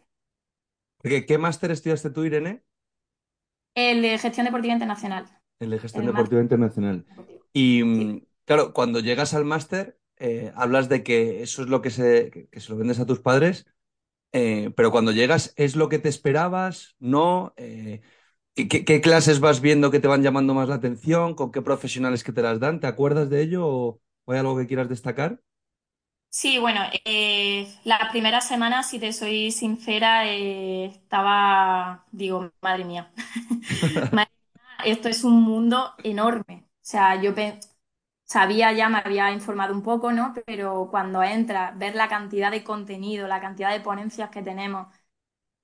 ¿qué 1.27 1.37
máster 1.37 1.71
estudiaste 1.71 2.09
tú, 2.09 2.25
Irene? 2.25 2.63
El 3.73 4.01
de 4.01 4.17
gestión 4.17 4.45
deportiva 4.45 4.73
internacional. 4.73 5.25
El 5.59 5.69
de 5.69 5.79
gestión 5.79 6.05
El 6.05 6.11
deportiva 6.11 6.41
internacional. 6.41 7.05
Y 7.53 7.79
Sí. 7.79 7.83
mm, 7.85 8.21
claro, 8.45 8.73
cuando 8.73 8.99
llegas 8.99 9.33
al 9.33 9.45
máster, 9.45 9.97
eh, 10.17 10.51
hablas 10.55 10.89
de 10.89 11.03
que 11.03 11.41
eso 11.43 11.61
es 11.61 11.69
lo 11.69 11.81
que 11.81 11.89
se, 11.89 12.29
que, 12.31 12.47
que 12.47 12.59
se 12.59 12.71
lo 12.71 12.77
vendes 12.77 12.99
a 12.99 13.05
tus 13.05 13.19
padres, 13.19 13.65
eh, 14.37 14.71
pero 14.75 14.91
cuando 14.91 15.13
llegas, 15.13 15.53
¿es 15.55 15.77
lo 15.77 15.87
que 15.87 15.97
te 15.97 16.09
esperabas? 16.09 16.95
¿No? 16.99 17.53
Eh, 17.55 18.01
¿qué, 18.53 19.01
clases 19.01 19.39
vas 19.39 19.61
viendo 19.61 19.91
que 19.91 20.01
te 20.01 20.09
van 20.09 20.23
llamando 20.23 20.53
más 20.53 20.67
la 20.67 20.75
atención? 20.75 21.35
¿Con 21.35 21.53
qué 21.53 21.61
profesionales 21.61 22.23
que 22.23 22.33
te 22.33 22.41
las 22.41 22.59
dan? 22.59 22.81
¿Te 22.81 22.87
acuerdas 22.87 23.29
de 23.29 23.41
ello 23.41 23.65
o, 23.65 24.01
hay 24.27 24.39
algo 24.39 24.57
que 24.57 24.67
quieras 24.67 24.89
destacar? 24.89 25.41
Sí, 26.29 26.57
bueno, 26.59 26.81
eh, 27.05 27.65
las 27.85 28.09
primeras 28.11 28.45
semanas, 28.45 28.89
si 28.89 28.99
te 28.99 29.13
soy 29.13 29.51
sincera, 29.51 30.27
eh, 30.27 30.85
estaba, 30.87 32.05
digo, 32.11 32.51
madre 32.61 32.83
mía, 32.83 33.09
madre 34.11 34.11
mía, 34.11 34.34
esto 34.83 35.09
es 35.09 35.23
un 35.23 35.41
mundo 35.43 35.93
enorme. 36.03 36.65
O 36.67 36.87
sea, 36.87 37.21
yo 37.21 37.33
sabía 38.25 38.71
ya, 38.73 38.89
me 38.89 38.99
había 38.99 39.31
informado 39.31 39.73
un 39.73 39.83
poco, 39.83 40.11
¿no? 40.11 40.33
Pero 40.45 40.87
cuando 40.91 41.23
entras, 41.23 41.77
ver 41.77 41.95
la 41.95 42.07
cantidad 42.09 42.51
de 42.51 42.63
contenido, 42.63 43.27
la 43.27 43.41
cantidad 43.41 43.71
de 43.71 43.81
ponencias 43.81 44.29
que 44.29 44.41
tenemos, 44.43 44.87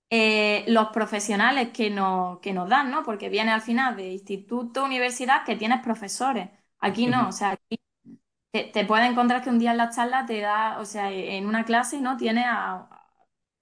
eh, 0.09 0.65
los 0.67 0.89
profesionales 0.89 1.69
que 1.73 1.89
nos, 1.89 2.39
que 2.39 2.53
nos 2.53 2.69
dan, 2.69 2.91
¿no? 2.91 3.03
Porque 3.03 3.29
viene 3.29 3.51
al 3.51 3.61
final 3.61 3.95
de 3.97 4.11
instituto, 4.13 4.85
universidad, 4.85 5.45
que 5.45 5.55
tienes 5.57 5.81
profesores. 5.83 6.49
Aquí 6.79 7.07
no, 7.07 7.29
o 7.29 7.31
sea, 7.31 7.57
te, 8.51 8.65
te 8.65 8.85
puedes 8.85 9.09
encontrar 9.09 9.43
que 9.43 9.49
un 9.49 9.59
día 9.59 9.71
en 9.71 9.77
la 9.77 9.89
charla 9.89 10.25
te 10.25 10.39
da, 10.41 10.79
o 10.79 10.85
sea, 10.85 11.11
en 11.11 11.45
una 11.47 11.65
clase, 11.65 12.01
¿no? 12.01 12.17
Tienes 12.17 12.45
a, 12.47 12.87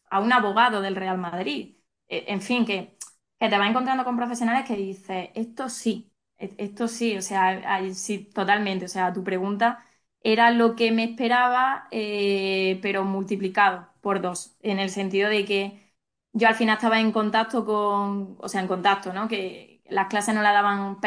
a 0.09 0.19
un 0.19 0.33
abogado 0.33 0.81
del 0.81 0.95
Real 0.95 1.17
Madrid. 1.17 1.77
E- 2.07 2.25
En 2.27 2.41
fin, 2.41 2.65
que, 2.65 2.97
que 3.39 3.49
te 3.49 3.57
vas 3.57 3.69
encontrando 3.69 4.03
con 4.03 4.17
profesionales 4.17 4.65
que 4.67 4.75
dices, 4.75 5.29
esto 5.35 5.69
sí, 5.69 6.11
e- 6.37 6.53
esto 6.57 6.87
sí, 6.87 7.17
o 7.17 7.21
sea, 7.21 7.81
sí, 7.93 8.19
totalmente. 8.33 8.85
O 8.85 8.87
sea, 8.87 9.13
tu 9.13 9.23
pregunta 9.23 9.83
era 10.21 10.51
lo 10.51 10.75
que 10.75 10.91
me 10.91 11.03
esperaba, 11.05 11.87
eh, 11.91 12.79
pero 12.81 13.03
multiplicado 13.05 13.89
por 14.01 14.21
dos, 14.21 14.55
en 14.61 14.79
el 14.79 14.89
sentido 14.89 15.29
de 15.29 15.45
que 15.45 15.93
yo 16.33 16.47
al 16.47 16.55
final 16.55 16.75
estaba 16.77 16.99
en 16.99 17.11
contacto 17.11 17.65
con, 17.65 18.37
o 18.39 18.49
sea, 18.49 18.61
en 18.61 18.67
contacto, 18.67 19.13
¿no? 19.13 19.27
Que 19.27 19.81
las 19.89 20.07
clases 20.07 20.35
no 20.35 20.41
las 20.41 20.53
daban 20.53 20.97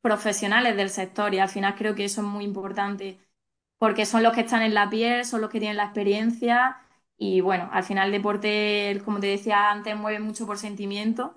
profesionales 0.00 0.76
del 0.76 0.90
sector 0.90 1.34
y 1.34 1.38
al 1.38 1.48
final 1.48 1.74
creo 1.76 1.94
que 1.94 2.04
eso 2.04 2.20
es 2.20 2.26
muy 2.26 2.44
importante 2.44 3.18
porque 3.78 4.06
son 4.06 4.22
los 4.22 4.32
que 4.34 4.40
están 4.42 4.62
en 4.62 4.74
la 4.74 4.90
piel, 4.90 5.24
son 5.24 5.40
los 5.40 5.50
que 5.50 5.60
tienen 5.60 5.76
la 5.76 5.84
experiencia 5.84 6.78
y 7.16 7.40
bueno, 7.40 7.68
al 7.72 7.84
final 7.84 8.06
el 8.08 8.12
deporte, 8.12 9.00
como 9.04 9.20
te 9.20 9.26
decía 9.28 9.70
antes, 9.70 9.96
mueve 9.96 10.20
mucho 10.20 10.46
por 10.46 10.58
sentimiento 10.58 11.36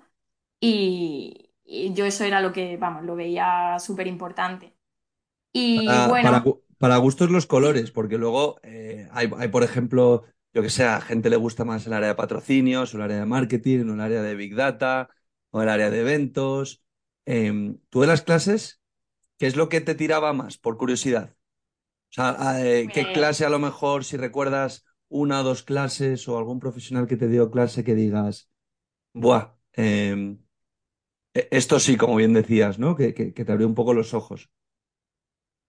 y, 0.62 1.50
yo 1.94 2.04
eso 2.04 2.24
era 2.24 2.40
lo 2.40 2.52
que, 2.52 2.76
vamos, 2.76 3.04
lo 3.04 3.16
veía 3.16 3.78
súper 3.78 4.06
importante. 4.06 4.76
Y 5.52 5.86
bueno. 6.08 6.62
Para, 6.78 6.96
gustos 6.96 7.30
los 7.30 7.46
colores, 7.46 7.92
porque 7.92 8.18
luego 8.18 8.58
eh, 8.62 9.08
hay, 9.12 9.28
por 9.28 9.62
ejemplo, 9.62 10.24
yo 10.52 10.62
que 10.62 10.70
sé, 10.70 10.84
a 10.84 11.00
gente 11.00 11.30
le 11.30 11.36
gusta 11.36 11.64
más 11.64 11.86
el 11.86 11.92
área 11.92 12.08
de 12.08 12.14
patrocinios, 12.14 12.92
o 12.92 12.96
el 12.96 13.04
área 13.04 13.18
de 13.18 13.26
marketing, 13.26 13.88
o 13.88 13.94
el 13.94 14.00
área 14.00 14.22
de 14.22 14.34
Big 14.34 14.54
Data, 14.54 15.08
o 15.50 15.62
el 15.62 15.68
área 15.68 15.90
de 15.90 16.00
eventos. 16.00 16.82
Em, 17.24 17.78
¿Tú 17.88 18.00
de 18.00 18.08
las 18.08 18.22
clases, 18.22 18.80
qué 19.38 19.46
es 19.46 19.56
lo 19.56 19.68
que 19.68 19.80
te 19.80 19.94
tiraba 19.94 20.32
más, 20.32 20.58
por 20.58 20.76
curiosidad? 20.76 21.36
O 22.10 22.14
sea, 22.14 22.36
eh, 22.64 22.88
¿qué 22.92 23.02
pues 23.02 23.14
clase 23.14 23.44
a 23.44 23.50
lo 23.50 23.58
mejor, 23.58 24.04
si 24.04 24.16
recuerdas 24.16 24.84
una 25.08 25.40
o 25.40 25.44
dos 25.44 25.62
clases 25.62 26.26
o 26.28 26.36
algún 26.36 26.58
profesional 26.58 27.06
que 27.06 27.16
te 27.16 27.28
dio 27.28 27.50
clase 27.50 27.84
que 27.84 27.94
digas, 27.94 28.50
buah, 29.12 29.54
em, 29.74 30.41
esto 31.34 31.80
sí, 31.80 31.96
como 31.96 32.16
bien 32.16 32.32
decías, 32.32 32.78
¿no? 32.78 32.96
Que, 32.96 33.12
te 33.12 33.52
abrió 33.52 33.66
un 33.66 33.74
poco 33.74 33.94
los 33.94 34.14
ojos. 34.14 34.50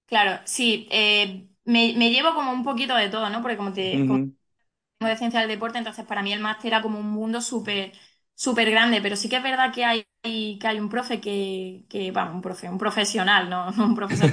Claro, 0.06 0.42
sí. 0.46 0.88
Eh, 0.92 1.48
me, 1.66 1.94
llevo 2.12 2.34
como 2.36 2.52
un 2.52 2.64
poquito 2.64 2.96
de 2.96 3.10
todo, 3.10 3.30
¿no? 3.30 3.42
Porque 3.42 3.58
como 3.58 3.74
te 3.74 4.06
como 5.00 5.10
de 5.10 5.18
ciencia 5.18 5.42
del 5.42 5.50
deporte, 5.50 5.78
entonces 5.78 6.06
para 6.06 6.22
mí 6.22 6.32
el 6.32 6.40
máster 6.40 6.68
era 6.68 6.82
como 6.82 7.00
un 7.00 7.10
mundo 7.12 7.42
súper 7.42 7.92
súper 8.36 8.72
grande, 8.72 9.02
pero 9.02 9.16
sí 9.16 9.30
que 9.30 9.38
es 9.38 9.44
verdad 9.44 9.74
que 9.74 9.86
hay, 9.86 10.06
que 10.22 10.60
hay 10.64 10.80
un 10.80 10.90
profe 10.90 11.22
que, 11.22 11.86
que, 11.90 12.12
bueno, 12.12 12.32
un 12.34 12.42
profe, 12.42 12.70
un 12.70 12.78
profesional, 12.78 13.50
no, 13.50 13.68
un 13.84 13.96
profesor 13.96 14.32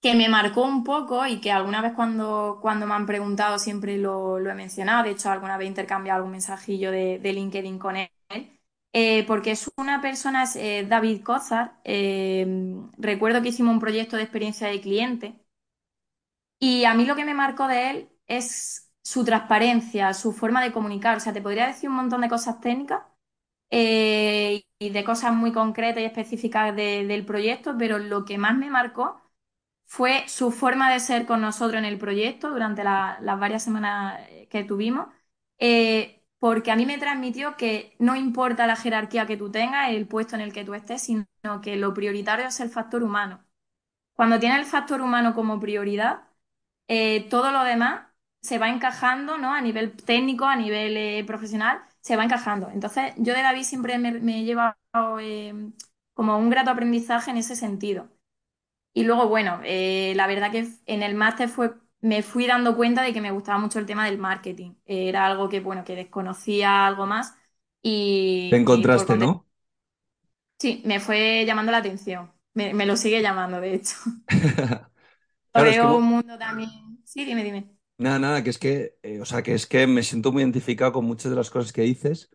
que 0.00 0.14
me 0.14 0.28
marcó 0.28 0.64
un 0.64 0.84
poco 0.84 1.26
y 1.26 1.40
que 1.40 1.50
alguna 1.50 1.80
vez 1.80 1.94
cuando, 1.94 2.58
cuando 2.60 2.86
me 2.86 2.94
han 2.94 3.06
preguntado 3.06 3.58
siempre 3.58 3.96
lo, 3.96 4.38
he 4.38 4.54
mencionado, 4.54 5.04
de 5.04 5.10
hecho 5.12 5.30
alguna 5.30 5.56
vez 5.56 5.66
he 5.66 5.68
intercambiado 5.68 6.18
algún 6.18 6.32
mensajillo 6.32 6.90
de, 6.90 7.18
de 7.18 7.32
LinkedIn 7.32 7.78
con 7.78 7.96
él, 7.96 8.10
eh, 8.94 9.24
porque 9.26 9.52
es 9.52 9.70
una 9.76 10.00
persona, 10.02 10.44
es 10.44 10.56
eh, 10.56 10.86
David 10.88 11.22
Cozar. 11.24 11.80
Eh, 11.84 12.46
recuerdo 12.98 13.42
que 13.42 13.50
hicimos 13.50 13.74
un 13.74 13.80
proyecto 13.80 14.16
de 14.16 14.22
experiencia 14.24 14.68
de 14.68 14.80
cliente 14.82 15.40
y 16.58 16.84
a 16.84 16.94
mí 16.94 17.04
lo 17.06 17.16
que 17.16 17.24
me 17.24 17.34
marcó 17.34 17.68
de 17.68 17.90
él 17.90 18.08
es 18.26 18.90
su 19.02 19.24
transparencia, 19.24 20.14
su 20.14 20.32
forma 20.32 20.62
de 20.62 20.72
comunicar. 20.72 21.16
O 21.16 21.20
sea, 21.20 21.32
te 21.32 21.42
podría 21.42 21.66
decir 21.66 21.90
un 21.90 21.96
montón 21.96 22.20
de 22.22 22.28
cosas 22.28 22.60
técnicas 22.60 23.02
y 23.70 24.90
de 24.90 25.04
cosas 25.04 25.32
muy 25.34 25.52
concretas 25.52 26.02
y 26.02 26.06
específicas 26.06 26.74
del 26.76 27.24
proyecto, 27.26 27.76
pero 27.78 27.98
lo 27.98 28.24
que 28.24 28.38
más 28.38 28.56
me 28.56 28.70
marcó 28.70 29.20
fue 29.86 30.24
su 30.28 30.52
forma 30.52 30.92
de 30.92 31.00
ser 31.00 31.26
con 31.26 31.40
nosotros 31.42 31.78
en 31.80 31.86
el 31.86 31.98
proyecto 31.98 32.50
durante 32.50 32.84
las 32.84 33.40
varias 33.40 33.64
semanas 33.64 34.20
que 34.50 34.64
tuvimos 34.64 35.08
porque 36.44 36.70
a 36.70 36.76
mí 36.76 36.84
me 36.84 36.98
transmitió 36.98 37.56
que 37.56 37.96
no 37.98 38.16
importa 38.16 38.66
la 38.66 38.76
jerarquía 38.76 39.24
que 39.26 39.38
tú 39.38 39.50
tengas, 39.50 39.88
el 39.88 40.06
puesto 40.06 40.34
en 40.36 40.42
el 40.42 40.52
que 40.52 40.62
tú 40.62 40.74
estés, 40.74 41.00
sino 41.00 41.26
que 41.62 41.76
lo 41.76 41.94
prioritario 41.94 42.46
es 42.48 42.60
el 42.60 42.68
factor 42.68 43.02
humano. 43.02 43.42
Cuando 44.14 44.38
tienes 44.38 44.58
el 44.58 44.66
factor 44.66 45.00
humano 45.00 45.34
como 45.34 45.58
prioridad, 45.58 46.24
eh, 46.86 47.26
todo 47.30 47.50
lo 47.50 47.64
demás 47.64 48.08
se 48.42 48.58
va 48.58 48.68
encajando, 48.68 49.38
¿no? 49.38 49.54
A 49.54 49.62
nivel 49.62 49.96
técnico, 49.96 50.44
a 50.44 50.56
nivel 50.56 50.98
eh, 50.98 51.24
profesional, 51.26 51.80
se 52.02 52.14
va 52.14 52.24
encajando. 52.24 52.68
Entonces, 52.68 53.14
yo 53.16 53.32
de 53.32 53.40
David 53.40 53.62
siempre 53.62 53.96
me, 53.96 54.40
he 54.40 54.44
llevado 54.44 54.76
eh, 55.20 55.54
como 56.12 56.36
un 56.36 56.50
grato 56.50 56.70
aprendizaje 56.70 57.30
en 57.30 57.38
ese 57.38 57.56
sentido. 57.56 58.10
Y 58.92 59.04
luego, 59.04 59.28
bueno, 59.28 59.60
la 59.62 60.26
verdad 60.26 60.52
que 60.52 60.68
en 60.86 61.02
el 61.02 61.14
máster 61.14 61.48
fue 61.48 61.74
me 62.04 62.22
fui 62.22 62.46
dando 62.46 62.76
cuenta 62.76 63.02
de 63.02 63.14
que 63.14 63.20
me 63.22 63.30
gustaba 63.30 63.58
mucho 63.58 63.78
el 63.78 63.86
tema 63.86 64.04
del 64.04 64.18
marketing. 64.18 64.74
Era 64.84 65.26
algo 65.26 65.48
que, 65.48 65.60
bueno, 65.60 65.84
que 65.84 65.96
desconocía 65.96 66.86
algo 66.86 67.06
más 67.06 67.34
y... 67.82 68.50
Te 68.50 68.56
encontraste, 68.56 69.16
¿no? 69.16 69.46
Sí, 70.58 70.82
me 70.84 71.00
fue 71.00 71.44
llamando 71.46 71.72
la 71.72 71.78
atención. 71.78 72.30
Me, 72.52 72.72
lo 72.86 72.96
sigue 72.96 73.22
llamando, 73.22 73.60
de 73.60 73.74
hecho. 73.74 73.96
veo 75.54 75.96
un 75.96 76.04
mundo 76.04 76.38
también... 76.38 76.70
Sí, 77.04 77.24
dime, 77.24 77.42
dime. 77.44 77.70
Nada, 77.96 78.18
nada, 78.18 78.42
que 78.42 78.50
es 78.50 78.58
que, 78.58 78.98
eh, 79.02 79.20
o 79.20 79.24
sea, 79.24 79.42
que 79.42 79.54
es 79.54 79.66
que 79.66 79.86
me 79.86 80.02
siento 80.02 80.32
muy 80.32 80.42
identificado 80.42 80.92
con 80.92 81.04
muchas 81.04 81.30
de 81.30 81.36
las 81.36 81.50
cosas 81.50 81.72
que 81.72 81.82
dices, 81.82 82.30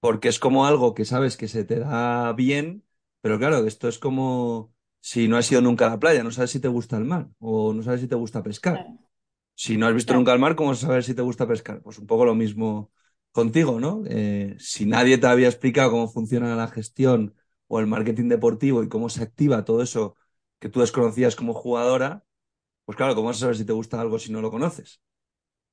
porque 0.00 0.28
es 0.28 0.38
como 0.38 0.66
algo 0.66 0.94
que 0.94 1.04
sabes 1.04 1.36
que 1.36 1.48
se 1.48 1.64
te 1.64 1.80
da 1.80 2.32
bien, 2.34 2.84
pero 3.22 3.38
claro, 3.38 3.66
esto 3.66 3.88
es 3.88 3.98
como 3.98 4.71
si 5.02 5.28
no 5.28 5.36
has 5.38 5.52
ido 5.52 5.62
nunca 5.62 5.88
a 5.88 5.90
la 5.90 6.00
playa, 6.00 6.24
no 6.24 6.32
sabes 6.32 6.52
si 6.52 6.60
te 6.60 6.68
gusta 6.68 6.96
el 6.98 7.04
mar 7.06 7.28
o 7.40 7.74
no 7.74 7.82
sabes 7.84 8.02
si 8.02 8.08
te 8.08 8.16
gusta 8.16 8.42
pescar. 8.44 8.86
Si 9.56 9.76
no 9.76 9.86
has 9.86 9.94
visto 9.94 10.14
nunca 10.14 10.32
el 10.32 10.40
mar, 10.40 10.56
¿cómo 10.56 10.74
sabes 10.74 11.06
si 11.06 11.14
te 11.14 11.22
gusta 11.22 11.46
pescar? 11.48 11.82
Pues 11.82 11.98
un 11.98 12.06
poco 12.06 12.24
lo 12.24 12.34
mismo 12.34 12.92
contigo, 13.32 13.80
¿no? 13.80 14.02
Eh, 14.08 14.56
si 14.58 14.86
nadie 14.86 15.18
te 15.18 15.26
había 15.28 15.48
explicado 15.48 15.90
cómo 15.92 16.08
funciona 16.08 16.56
la 16.56 16.68
gestión 16.68 17.34
o 17.68 17.80
el 17.80 17.86
marketing 17.88 18.28
deportivo 18.28 18.82
y 18.84 18.88
cómo 18.88 19.08
se 19.10 19.22
activa 19.22 19.64
todo 19.64 19.82
eso 19.82 20.16
que 20.60 20.68
tú 20.70 20.80
desconocías 20.80 21.36
como 21.36 21.54
jugadora, 21.54 22.24
pues 22.86 22.96
claro, 22.96 23.14
¿cómo 23.16 23.28
vas 23.28 23.38
a 23.38 23.40
saber 23.42 23.56
si 23.56 23.66
te 23.66 23.72
gusta 23.74 24.00
algo 24.00 24.18
si 24.20 24.32
no 24.32 24.42
lo 24.42 24.50
conoces? 24.52 25.02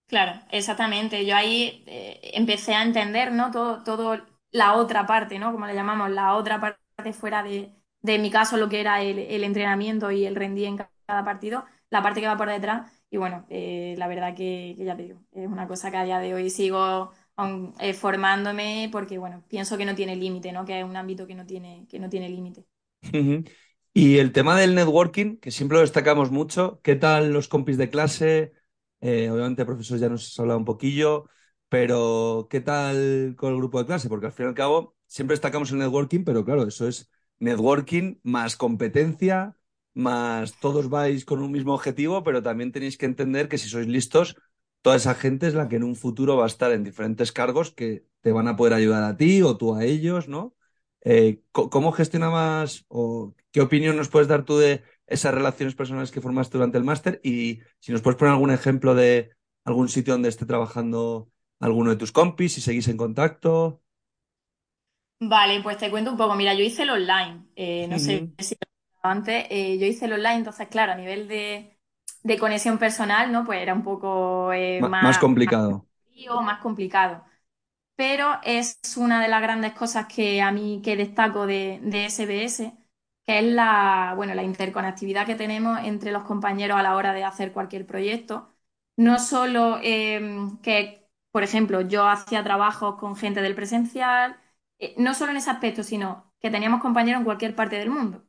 Claro, 0.08 0.42
exactamente. 0.52 1.26
Yo 1.26 1.36
ahí 1.36 1.84
eh, 1.88 2.20
empecé 2.34 2.74
a 2.74 2.82
entender, 2.84 3.32
¿no? 3.32 3.52
Todo, 3.52 3.84
todo 3.84 4.18
la 4.52 4.74
otra 4.74 5.06
parte, 5.06 5.38
¿no? 5.38 5.52
Como 5.52 5.68
le 5.68 5.76
llamamos, 5.76 6.10
la 6.10 6.36
otra 6.36 6.60
parte 6.60 7.14
fuera 7.14 7.44
de, 7.44 7.72
de 8.02 8.20
mi 8.20 8.32
caso 8.32 8.58
lo 8.58 8.70
que 8.70 8.80
era 8.80 9.02
el, 9.02 9.44
entrenamiento 9.44 10.12
y 10.12 10.26
el 10.26 10.36
rendir 10.36 10.68
en 10.68 10.78
cada 10.78 11.26
partido, 11.26 11.66
la 11.90 12.02
parte 12.02 12.22
que 12.22 12.28
va 12.28 12.38
por 12.38 12.50
detrás. 12.50 12.92
Y 13.10 13.18
bueno, 13.18 13.46
eh, 13.50 13.96
la 13.98 14.08
verdad 14.08 14.36
que, 14.36 14.76
ya 14.76 14.96
te 14.96 15.04
digo, 15.04 15.20
es 15.32 15.48
una 15.48 15.68
cosa 15.68 15.92
que 15.92 15.98
a 15.98 16.06
día 16.06 16.20
de 16.20 16.34
hoy 16.34 16.50
sigo 16.50 17.12
eh, 17.80 17.94
formándome 17.94 18.90
porque, 18.92 19.18
bueno, 19.18 19.44
pienso 19.48 19.78
que 19.78 19.86
no 19.86 19.96
tiene 19.96 20.16
límite, 20.16 20.52
¿no? 20.52 20.66
Que 20.66 20.80
es 20.80 20.86
un 20.86 20.96
ámbito 20.96 21.26
que 21.26 21.36
no 21.36 21.46
tiene, 21.46 21.86
que 21.90 22.00
no 22.00 22.10
tiene 22.10 22.30
límite. 22.30 22.66
Y 23.94 24.20
el 24.20 24.32
tema 24.32 24.58
del 24.58 24.76
networking, 24.76 25.38
que 25.38 25.52
siempre 25.52 25.76
lo 25.76 25.82
destacamos 25.82 26.32
mucho, 26.32 26.80
¿qué 26.84 26.96
tal 26.96 27.34
los 27.34 27.48
compis 27.48 27.78
de 27.78 27.90
clase? 27.90 28.54
Eh, 29.02 29.30
obviamente, 29.32 29.66
profesor, 29.66 29.98
ya 29.98 30.10
nos 30.10 30.28
has 30.28 30.40
hablado 30.40 30.60
un 30.60 30.66
poquillo, 30.66 31.28
pero 31.70 32.48
¿qué 32.50 32.62
tal 32.62 33.36
con 33.36 33.52
el 33.52 33.58
grupo 33.58 33.80
de 33.80 33.88
clase? 33.88 34.08
Porque 34.08 34.28
al 34.28 34.32
fin 34.32 34.46
y 34.46 34.50
al 34.50 34.56
cabo 34.56 34.96
siempre 35.08 35.34
destacamos 35.34 35.72
el 35.72 35.80
networking, 35.80 36.24
pero 36.24 36.46
claro, 36.46 36.68
eso 36.68 36.88
es 36.88 37.10
networking 37.40 38.20
más 38.24 38.56
competencia, 38.56 39.56
más 39.94 40.60
todos 40.60 40.90
vais 40.90 41.26
con 41.26 41.42
un 41.42 41.52
mismo 41.52 41.74
objetivo, 41.74 42.24
pero 42.24 42.44
también 42.44 42.72
tenéis 42.72 42.98
que 42.98 43.06
entender 43.06 43.50
que 43.50 43.58
si 43.58 43.70
sois 43.70 43.88
listos, 43.88 44.36
toda 44.82 44.96
esa 44.96 45.16
gente 45.16 45.48
es 45.48 45.54
la 45.54 45.68
que 45.68 45.78
en 45.78 45.84
un 45.84 45.96
futuro 45.96 46.38
va 46.38 46.46
a 46.46 46.48
estar 46.48 46.72
en 46.72 46.84
diferentes 46.84 47.32
cargos 47.32 47.72
que 47.72 48.06
te 48.22 48.32
van 48.32 48.48
a 48.48 48.56
poder 48.56 48.74
ayudar 48.74 49.04
a 49.04 49.18
ti 49.18 49.42
o 49.42 49.58
tú 49.58 49.76
a 49.76 49.84
ellos, 49.86 50.28
¿no? 50.28 50.56
Eh, 51.02 51.42
¿Cómo 51.52 51.92
gestionabas 51.92 52.86
o 52.90 53.34
qué 53.52 53.62
opinión 53.62 53.96
nos 53.96 54.10
puedes 54.10 54.28
dar 54.28 54.44
tú 54.44 54.58
de 54.58 54.84
esas 55.08 55.34
relaciones 55.34 55.76
personales 55.76 56.12
que 56.12 56.22
formaste 56.22 56.58
durante 56.58 56.78
el 56.78 56.84
máster? 56.84 57.22
Y 57.24 57.62
si 57.80 57.92
nos 57.92 58.02
puedes 58.02 58.18
poner 58.18 58.34
algún 58.34 58.52
ejemplo 58.52 58.96
de 58.96 59.32
algún 59.64 59.90
sitio 59.90 60.14
donde 60.14 60.30
esté 60.30 60.46
trabajando 60.46 61.30
alguno 61.60 61.92
de 61.92 61.96
tus 61.98 62.12
compis, 62.12 62.54
si 62.54 62.62
seguís 62.62 62.88
en 62.88 62.98
contacto. 62.98 63.82
Vale, 65.20 65.62
pues 65.62 65.78
te 65.78 65.90
cuento 65.90 66.12
un 66.12 66.18
poco. 66.18 66.36
Mira, 66.36 66.54
yo 66.54 66.64
hice 66.64 66.84
el 66.84 66.92
online. 66.92 67.46
Eh, 67.56 67.88
no 67.90 68.00
sé 68.00 68.32
si 68.38 68.56
lo 68.56 69.10
antes. 69.10 69.46
Eh, 69.50 69.78
yo 69.78 69.86
hice 69.86 70.06
el 70.06 70.14
online, 70.14 70.36
entonces, 70.36 70.68
claro, 70.70 70.94
a 70.94 70.96
nivel 70.96 71.28
de, 71.28 71.78
conexión 72.40 72.78
personal, 72.78 73.32
¿no? 73.32 73.44
Pues 73.44 73.62
era 73.62 73.74
un 73.74 73.84
poco 73.84 74.54
eh, 74.54 74.80
más, 74.82 75.18
complicado. 75.18 75.86
Más, 76.16 76.46
más 76.46 76.62
complicado. 76.62 77.26
Pero 77.96 78.40
es 78.44 78.80
una 78.96 79.22
de 79.22 79.28
las 79.28 79.42
grandes 79.42 79.74
cosas 79.74 80.06
que 80.08 80.42
a 80.42 80.52
mí 80.52 80.82
que 80.82 80.96
destaco 80.96 81.46
de, 81.46 81.82
SBS, 81.84 82.72
que 83.26 83.40
es 83.40 83.44
la, 83.44 84.14
bueno, 84.16 84.34
la 84.34 84.44
interconectividad 84.44 85.26
que 85.26 85.36
tenemos 85.36 85.80
entre 85.84 86.14
los 86.14 86.24
compañeros 86.24 86.80
a 86.80 86.84
la 86.84 86.96
hora 86.96 87.12
de 87.12 87.26
hacer 87.26 87.52
cualquier 87.52 87.86
proyecto. 87.86 88.56
No 88.96 89.20
solo 89.20 89.80
que, 89.82 91.06
por 91.32 91.44
ejemplo, 91.44 91.82
yo 91.82 92.08
hacía 92.08 92.42
trabajos 92.42 92.96
con 92.96 93.18
gente 93.18 93.42
del 93.42 93.56
presencial 93.56 94.38
eh, 94.80 94.96
no 94.98 95.14
solo 95.14 95.32
en 95.32 95.38
ese 95.38 95.50
aspecto, 95.50 95.84
sino 95.84 96.34
que 96.40 96.50
teníamos 96.50 96.82
compañeros 96.82 97.20
en 97.20 97.26
cualquier 97.26 97.56
parte 97.56 97.76
del 97.78 97.90
mundo. 97.90 98.26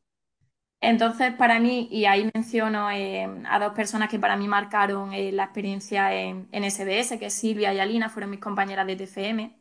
Entonces, 0.80 1.35
para 1.35 1.61
mí, 1.61 1.88
y 1.90 2.07
ahí 2.07 2.30
menciono 2.35 2.90
eh, 2.90 3.28
a 3.47 3.59
dos 3.59 3.75
personas 3.75 4.09
que 4.09 4.19
para 4.19 4.37
mí 4.37 4.49
marcaron 4.49 5.12
eh, 5.12 5.30
la 5.30 5.45
experiencia 5.45 6.14
en, 6.14 6.49
SBS, 6.52 7.19
que 7.19 7.26
es 7.26 7.35
Silvia 7.35 7.73
y 7.75 7.80
Alina, 7.80 8.09
fueron 8.09 8.30
mis 8.30 8.40
compañeras 8.40 8.87
de 8.87 8.97
TFM. 8.97 9.61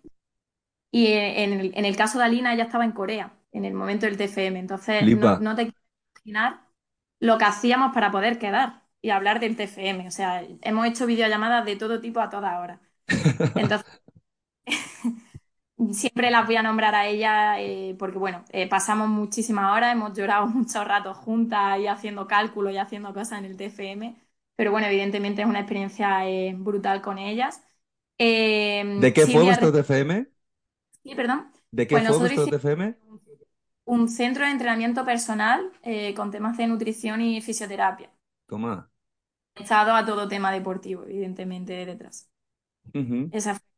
Y 0.91 1.07
en 1.13 1.85
el, 1.85 1.95
caso 1.95 2.17
de 2.17 2.25
Alina, 2.25 2.53
ella 2.53 2.63
estaba 2.63 2.85
en 2.85 2.93
Corea, 2.93 3.33
en 3.51 3.65
el 3.65 3.73
momento 3.73 4.07
del 4.07 4.17
TFM. 4.17 4.57
Entonces, 4.57 5.03
no, 5.17 5.39
no, 5.39 5.55
te 5.55 5.63
quiero 5.63 5.77
imaginar 6.15 6.65
lo 7.19 7.37
que 7.37 7.45
hacíamos 7.45 7.93
para 7.93 8.11
poder 8.11 8.39
quedar 8.39 8.83
y 9.01 9.11
hablar 9.11 9.39
del 9.39 9.55
TFM. 9.55 10.07
O 10.07 10.11
sea, 10.11 10.43
hemos 10.61 10.87
hecho 10.87 11.05
videollamadas 11.05 11.65
de 11.65 11.75
todo 11.75 11.99
tipo 11.99 12.21
a 12.21 12.29
toda 12.29 12.59
hora. 12.59 12.81
Entonces, 13.55 14.01
siempre 15.91 16.31
las 16.31 16.45
voy 16.45 16.55
a 16.57 16.63
nombrar 16.63 16.95
a 16.95 17.07
ella 17.07 17.59
eh, 17.61 17.95
porque, 17.97 18.17
bueno, 18.17 18.43
eh, 18.51 18.67
pasamos 18.67 19.07
muchísimas 19.09 19.75
horas, 19.75 19.93
hemos 19.93 20.17
llorado 20.17 20.47
muchos 20.47 20.85
ratos 20.85 21.17
juntas 21.17 21.79
y 21.79 21.87
haciendo 21.87 22.27
cálculos 22.27 22.73
y 22.73 22.77
haciendo 22.77 23.13
cosas 23.13 23.39
en 23.39 23.45
el 23.45 23.57
TFM, 23.57 24.15
pero 24.55 24.71
bueno, 24.71 24.87
evidentemente 24.87 25.41
es 25.41 25.47
una 25.47 25.59
experiencia 25.59 26.27
eh, 26.29 26.53
brutal 26.57 27.01
con 27.01 27.17
ellas. 27.17 27.63
¿De 28.17 29.13
qué 29.13 29.27
fue 29.27 29.43
vuestro 29.43 29.71
TFM? 29.71 30.27
Sí, 31.03 31.15
perdón. 31.15 31.51
¿De 31.71 31.87
qué 31.87 32.01
fue 32.01 32.17
vuestro 32.17 32.47
TFM? 32.47 32.95
Un 33.85 34.07
centro 34.07 34.45
de 34.45 34.51
entrenamiento 34.51 35.03
personal 35.03 35.71
con 36.15 36.31
temas 36.31 36.55
de 36.57 36.67
nutrición 36.67 37.19
y 37.21 37.41
fisioterapia. 37.41 38.09
Toma. 38.47 38.89
Estado 39.55 39.93
a 39.93 40.03
todo 40.05 40.27
tema 40.27 40.51
deportivo, 40.51 41.03
evidentemente, 41.03 41.85
detrás. 41.85 42.31
Esa 43.31 43.55
fue 43.55 43.68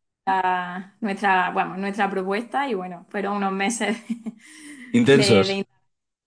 nuestra, 1.02 1.52
bueno, 1.52 1.78
nuestra 1.78 2.10
propuesta 2.10 2.68
y 2.70 2.74
bueno, 2.74 3.06
fueron 3.10 3.38
unos 3.38 3.52
meses 3.54 3.98
intensos. 4.92 5.66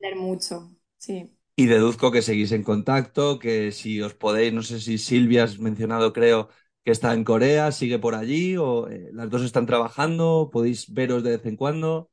De, 0.00 0.14
mucho, 0.16 0.70
sí. 0.98 1.36
Y 1.56 1.66
deduzco 1.66 2.10
que 2.10 2.22
seguís 2.22 2.50
en 2.52 2.64
contacto, 2.64 3.38
que 3.38 3.70
si 3.72 4.00
os 4.02 4.14
podéis, 4.14 4.52
no 4.52 4.62
sé 4.62 4.80
si 4.80 4.98
Silvia 4.98 5.44
has 5.44 5.58
mencionado, 5.60 6.12
creo, 6.12 6.48
que 6.84 6.90
está 6.92 7.14
en 7.14 7.22
Corea, 7.24 7.70
sigue 7.72 7.98
por 8.00 8.14
allí, 8.16 8.56
o 8.56 8.88
eh, 8.88 9.10
las 9.12 9.30
dos 9.30 9.42
están 9.42 9.66
trabajando, 9.66 10.50
podéis 10.52 10.92
veros 10.92 11.22
de 11.22 11.30
vez 11.36 11.46
en 11.46 11.56
cuando. 11.56 12.10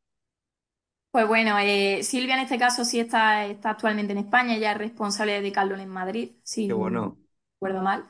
Pues 1.11 1.27
bueno, 1.27 1.57
eh, 1.59 2.03
Silvia 2.03 2.35
en 2.35 2.41
este 2.41 2.57
caso 2.57 2.85
sí 2.85 2.99
está, 2.99 3.45
está 3.45 3.71
actualmente 3.71 4.13
en 4.13 4.19
España, 4.19 4.55
ella 4.55 4.71
es 4.71 4.77
responsable 4.77 5.33
de 5.33 5.41
Decathlon 5.41 5.81
en 5.81 5.89
Madrid, 5.89 6.31
si 6.43 6.67
Qué 6.67 6.73
bueno. 6.73 7.17
no 7.17 7.17
recuerdo 7.59 7.81
mal. 7.81 8.07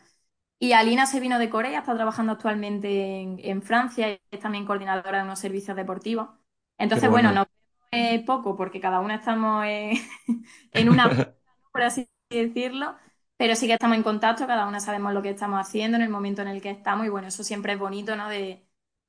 Y 0.64 0.74
Alina 0.74 1.08
se 1.08 1.20
vino 1.20 1.40
de 1.40 1.50
Corea, 1.50 1.80
está 1.80 1.96
trabajando 1.96 2.34
actualmente 2.34 3.20
en, 3.50 3.64
Francia 3.64 4.12
y 4.12 4.20
es 4.30 4.40
también 4.40 4.64
coordinadora 4.64 5.18
de 5.18 5.24
unos 5.24 5.40
servicios 5.40 5.76
deportivos. 5.76 6.30
Entonces, 6.78 7.10
bueno, 7.10 7.32
no 7.32 7.48
vemos 7.92 8.26
poco 8.28 8.56
porque 8.56 8.80
cada 8.80 9.00
una 9.00 9.16
estamos 9.16 9.66
en 10.72 10.90
una, 10.90 11.36
por 11.72 11.82
así 11.82 12.08
decirlo, 12.30 12.96
pero 13.38 13.56
sí 13.56 13.66
que 13.66 13.74
estamos 13.74 13.98
en 13.98 14.04
contacto, 14.04 14.46
cada 14.46 14.68
una 14.68 14.80
sabemos 14.80 15.14
lo 15.14 15.24
que 15.24 15.32
estamos 15.32 15.60
haciendo 15.60 15.98
en 15.98 16.04
el 16.04 16.10
momento 16.10 16.44
en 16.44 16.50
el 16.50 16.62
que 16.62 16.70
estamos 16.70 17.08
y 17.08 17.10
bueno, 17.10 17.30
eso 17.30 17.44
siempre 17.44 17.74
es 17.74 17.80
bonito, 17.80 18.16
¿no? 18.16 18.30
De, 18.30 18.64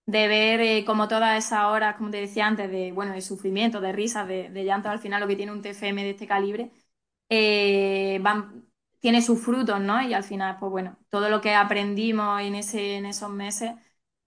ver 0.07 0.61
eh, 0.63 0.85
como 0.87 1.07
todas 1.07 1.37
esas 1.45 1.67
horas, 1.67 1.97
como 1.97 2.11
te 2.11 2.17
decía 2.17 2.47
antes, 2.47 2.71
de, 2.71 2.93
bueno, 2.93 3.13
de 3.13 3.21
sufrimiento, 3.21 3.83
de 3.83 3.93
risas, 3.93 4.27
de, 4.27 4.49
de 4.49 4.65
llanto, 4.65 4.89
al 4.89 5.01
final 5.01 5.21
lo 5.21 5.29
que 5.29 5.37
tiene 5.37 5.53
un 5.53 5.61
TFM 5.61 6.03
de 6.03 6.11
este 6.11 6.27
calibre, 6.27 6.73
eh, 7.29 8.19
van 8.23 8.72
tiene 9.03 9.21
sus 9.21 9.41
frutos, 9.41 9.81
¿no? 9.81 10.01
Y 10.01 10.15
al 10.15 10.23
final, 10.23 10.57
pues 10.61 10.71
bueno, 10.71 10.97
todo 11.11 11.29
lo 11.29 11.41
que 11.41 11.55
aprendimos 11.55 12.41
en, 12.41 12.55
ese, 12.55 12.97
en 12.97 13.05
esos 13.05 13.31
meses, 13.31 13.73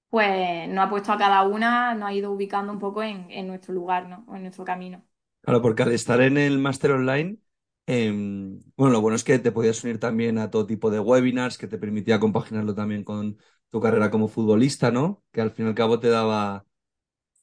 pues 0.10 0.68
nos 0.68 0.86
ha 0.86 0.90
puesto 0.90 1.14
a 1.14 1.18
cada 1.18 1.44
una, 1.44 1.96
nos 1.96 2.10
ha 2.10 2.14
ido 2.14 2.32
ubicando 2.34 2.74
un 2.74 2.80
poco 2.80 3.02
en, 3.02 3.48
nuestro 3.48 3.74
lugar, 3.74 4.10
¿no? 4.10 4.26
O 4.28 4.36
en 4.36 4.42
nuestro 4.44 4.66
camino. 4.66 5.02
Claro, 5.42 5.62
porque 5.62 5.84
al 5.84 5.94
estar 5.94 6.20
en 6.20 6.38
el 6.38 6.60
máster 6.60 6.92
online, 6.92 7.38
em, 7.86 8.60
bueno, 8.76 8.92
lo 8.92 9.02
bueno 9.02 9.16
es 9.16 9.24
que 9.24 9.40
te 9.40 9.54
podías 9.54 9.82
unir 9.86 9.98
también 9.98 10.38
a 10.38 10.52
todo 10.52 10.66
tipo 10.66 10.92
de 10.92 11.00
webinars, 11.00 11.58
que 11.58 11.68
te 11.68 11.78
permitía 11.78 12.20
compaginarlo 12.20 12.76
también 12.76 13.06
con 13.06 13.38
tu 13.70 13.80
carrera 13.80 14.12
como 14.12 14.28
futbolista, 14.28 14.92
¿no? 14.92 15.24
Que 15.32 15.40
al 15.40 15.52
fin 15.52 15.68
y 15.68 15.70
al 15.70 15.76
cabo 15.76 16.00
te 16.02 16.10
daba 16.10 16.66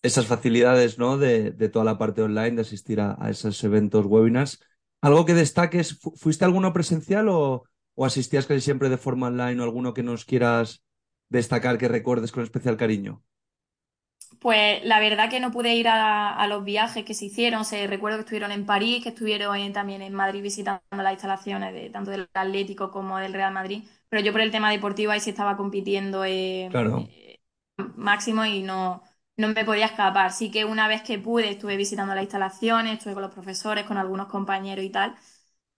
esas 0.03 0.27
facilidades, 0.27 0.99
¿no? 0.99 1.17
De, 1.17 1.53
toda 1.71 1.87
la 1.87 1.97
parte 1.97 2.21
online, 2.21 2.57
de 2.57 2.63
asistir 2.63 3.01
a, 3.01 3.17
a 3.19 3.31
esos 3.31 3.65
eventos, 3.65 4.05
webinars. 4.05 4.61
¿Algo 5.03 5.25
que 5.25 5.35
destaques? 5.35 5.99
¿Fuiste 6.17 6.45
alguno 6.45 6.73
presencial 6.73 7.29
o, 7.29 7.65
asistías 7.99 8.47
casi 8.47 8.61
siempre 8.61 8.89
de 8.89 8.97
forma 8.97 9.27
online 9.27 9.61
o 9.61 9.65
alguno 9.65 9.93
que 9.95 10.05
nos 10.05 10.25
quieras 10.25 10.85
destacar 11.29 11.77
que 11.77 11.89
recuerdes 11.89 12.31
con 12.31 12.45
especial 12.45 12.77
cariño? 12.77 13.23
Pues 14.41 14.83
la 14.85 15.01
verdad 15.01 15.29
que 15.29 15.41
no 15.41 15.51
pude 15.51 15.75
ir 15.75 15.89
a, 15.89 16.47
los 16.47 16.65
viajes 16.65 17.05
que 17.05 17.15
se 17.15 17.27
hicieron. 17.27 17.65
Se, 17.65 17.87
recuerdo 17.89 18.19
que 18.19 18.23
estuvieron 18.23 18.53
en 18.53 18.65
París, 18.65 19.03
que 19.03 19.09
estuvieron 19.11 19.73
también 19.73 20.03
en 20.03 20.15
Madrid 20.15 20.41
visitando 20.41 20.81
las 20.91 21.13
instalaciones 21.13 21.75
de, 21.75 21.91
tanto 21.91 22.13
del 22.13 22.29
Atlético 22.33 22.93
como 22.93 23.19
del 23.19 23.35
Real 23.35 23.53
Madrid. 23.53 23.85
Pero 24.09 24.23
yo 24.23 24.31
por 24.31 24.41
el 24.41 24.53
tema 24.53 24.71
deportivo 24.71 25.11
ahí 25.11 25.21
sí 25.21 25.31
estaba 25.31 25.57
compitiendo 25.57 26.25
eh, 26.25 26.71
eh, 26.73 27.41
máximo 27.97 28.45
y 28.45 28.63
no, 28.63 29.03
no 29.37 29.49
me 29.49 29.65
podía 29.65 29.87
escapar. 29.87 30.33
Sí 30.33 30.51
que 30.51 30.65
una 30.65 30.89
vez 30.89 31.03
que 31.03 31.19
pude 31.19 31.51
estuve 31.51 31.77
visitando 31.77 32.15
las 32.15 32.23
instalaciones, 32.25 32.99
estuve 32.99 33.15
con 33.15 33.23
los 33.23 33.33
profesores, 33.35 33.85
con 33.87 33.99
algunos 33.99 34.29
compañeros 34.29 34.85
y 34.85 34.91
tal. 34.91 35.17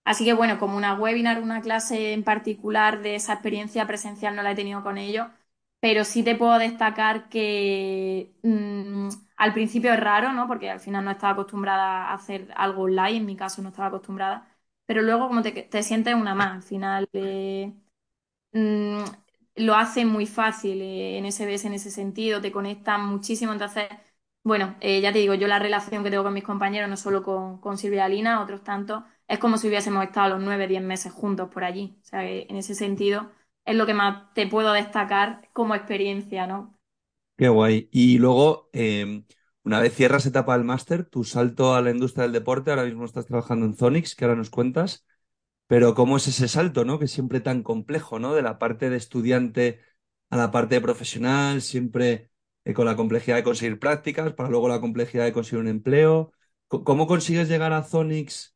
Así 0.04 0.24
que 0.24 0.34
bueno, 0.34 0.58
como 0.58 0.76
una 0.76 0.94
webinar, 0.94 1.40
una 1.42 1.62
clase 1.62 2.12
en 2.12 2.24
particular 2.24 3.00
de 3.02 3.14
esa 3.16 3.32
experiencia 3.34 3.86
presencial 3.86 4.36
no 4.36 4.42
la 4.42 4.52
he 4.52 4.54
tenido 4.54 4.82
con 4.82 4.98
ellos, 4.98 5.28
pero 5.80 6.04
sí 6.04 6.22
te 6.22 6.34
puedo 6.36 6.58
destacar 6.58 7.28
que 7.30 8.34
mm, 8.42 9.08
al 9.36 9.52
principio 9.54 9.92
es 9.94 10.00
raro, 10.00 10.32
¿no? 10.32 10.46
Porque 10.46 10.70
al 10.70 10.80
final 10.80 11.04
no 11.04 11.10
estaba 11.12 11.32
acostumbrada 11.34 12.04
a 12.10 12.14
hacer 12.14 12.52
algo 12.56 12.82
online, 12.82 13.18
en 13.18 13.26
mi 13.26 13.36
caso 13.36 13.62
no 13.62 13.70
estaba 13.70 13.88
acostumbrada, 13.88 14.46
pero 14.86 15.00
luego 15.02 15.28
como 15.28 15.42
te, 15.42 15.52
te 15.52 15.82
sientes 15.82 16.14
una 16.14 16.34
más, 16.34 16.52
al 16.56 16.62
final 16.62 17.08
eh, 17.14 17.72
mm, 18.52 19.04
lo 19.56 19.74
hace 19.76 20.04
muy 20.04 20.26
fácil 20.26 20.80
eh, 20.82 21.18
en 21.18 21.26
SBS 21.26 21.66
en 21.68 21.74
ese 21.74 21.90
sentido, 21.90 22.40
te 22.40 22.52
conectan 22.52 23.06
muchísimo. 23.06 23.52
Entonces, 23.52 23.86
bueno, 24.42 24.76
eh, 24.80 25.00
ya 25.00 25.12
te 25.12 25.18
digo, 25.20 25.34
yo 25.34 25.46
la 25.48 25.58
relación 25.58 26.04
que 26.04 26.10
tengo 26.10 26.24
con 26.24 26.34
mis 26.34 26.44
compañeros, 26.44 26.88
no 26.90 26.96
solo 26.96 27.22
con, 27.22 27.60
con 27.60 27.78
Silvia 27.78 28.04
Alina, 28.04 28.42
otros 28.42 28.62
tantos, 28.64 29.02
es 29.28 29.38
como 29.38 29.56
si 29.58 29.68
hubiésemos 29.68 30.04
estado 30.04 30.30
los 30.36 30.42
nueve, 30.44 30.68
diez 30.68 30.82
meses 30.82 31.12
juntos 31.12 31.48
por 31.50 31.64
allí. 31.64 31.98
O 32.02 32.04
sea, 32.04 32.24
en 32.28 32.56
ese 32.56 32.74
sentido 32.74 33.30
es 33.64 33.76
lo 33.76 33.86
que 33.86 33.94
más 33.94 34.32
te 34.34 34.46
puedo 34.46 34.72
destacar 34.72 35.48
como 35.52 35.74
experiencia, 35.74 36.46
¿no? 36.46 36.78
Qué 37.36 37.48
guay. 37.48 37.88
Y 37.90 38.18
luego, 38.18 38.70
em, 38.72 39.24
una 39.64 39.80
vez 39.80 39.94
cierras 39.94 40.24
etapa 40.26 40.56
del 40.56 40.64
máster, 40.64 41.04
tu 41.04 41.24
salto 41.24 41.74
a 41.74 41.82
la 41.82 41.90
industria 41.90 42.22
del 42.24 42.32
deporte, 42.32 42.70
ahora 42.70 42.84
mismo 42.84 43.04
estás 43.04 43.26
trabajando 43.26 43.66
en 43.66 43.74
Zonix, 43.76 44.14
que 44.14 44.24
ahora 44.24 44.36
nos 44.36 44.50
cuentas. 44.50 45.04
Pero 45.66 45.94
cómo 45.94 46.16
es 46.16 46.28
ese 46.28 46.48
salto, 46.48 46.84
¿no? 46.84 46.98
Que 46.98 47.06
es 47.06 47.10
siempre 47.10 47.40
tan 47.40 47.62
complejo, 47.62 48.18
¿no? 48.18 48.34
De 48.34 48.42
la 48.42 48.58
parte 48.58 48.90
de 48.90 48.96
estudiante 48.96 49.80
a 50.30 50.36
la 50.36 50.50
parte 50.50 50.76
de 50.76 50.80
profesional, 50.80 51.62
siempre 51.62 52.30
eh, 52.64 52.74
con 52.74 52.86
la 52.86 52.96
complejidad 52.96 53.36
de 53.36 53.44
conseguir 53.44 53.78
prácticas, 53.78 54.32
para 54.34 54.48
luego 54.50 54.68
la 54.68 54.80
complejidad 54.80 55.24
de 55.24 55.32
conseguir 55.32 55.60
un 55.60 55.68
empleo. 55.68 56.32
¿Cómo 56.68 57.06
consigues 57.06 57.48
llegar 57.48 57.72
a 57.72 57.82
Zonix? 57.82 58.54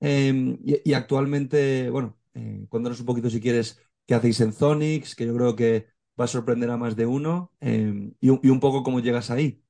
Em, 0.00 0.58
y, 0.64 0.92
actualmente, 0.94 1.90
bueno, 1.90 2.18
eh, 2.34 2.66
cuéntanos 2.68 3.00
un 3.00 3.06
poquito 3.06 3.30
si 3.30 3.40
quieres 3.40 3.80
qué 4.06 4.14
hacéis 4.14 4.40
en 4.40 4.52
Zonix, 4.52 5.14
que 5.14 5.26
yo 5.26 5.34
creo 5.36 5.54
que 5.56 5.88
va 6.18 6.24
a 6.24 6.28
sorprender 6.28 6.70
a 6.70 6.76
más 6.76 6.96
de 6.96 7.06
uno, 7.06 7.52
em, 7.60 8.14
y, 8.20 8.28
y 8.46 8.50
un 8.50 8.60
poco 8.60 8.82
cómo 8.82 9.00
llegas 9.00 9.30
ahí. 9.30 9.62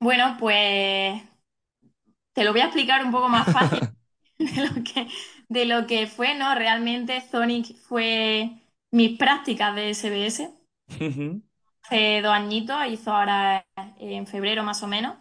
Bueno, 0.00 0.36
pues 0.38 1.22
te 2.32 2.44
lo 2.44 2.52
voy 2.52 2.60
a 2.60 2.66
explicar 2.66 3.04
un 3.04 3.10
poco 3.12 3.28
más 3.28 3.50
fácil. 3.52 3.80
de 4.56 4.68
lo 4.68 4.84
que, 4.84 5.08
de 5.48 5.64
lo 5.66 5.86
que 5.86 6.06
fue, 6.06 6.34
¿no? 6.34 6.54
Realmente 6.54 7.20
Sonic 7.30 7.76
fue 7.76 8.62
mis 8.90 9.18
prácticas 9.18 9.74
de 9.74 9.90
SBS. 9.90 10.50
Hace 11.84 12.20
dos 12.22 12.32
añitos, 12.32 12.76
hizo 12.88 13.12
ahora 13.12 13.66
en 13.98 14.26
febrero 14.26 14.62
más 14.62 14.82
o 14.82 14.86
menos. 14.88 15.16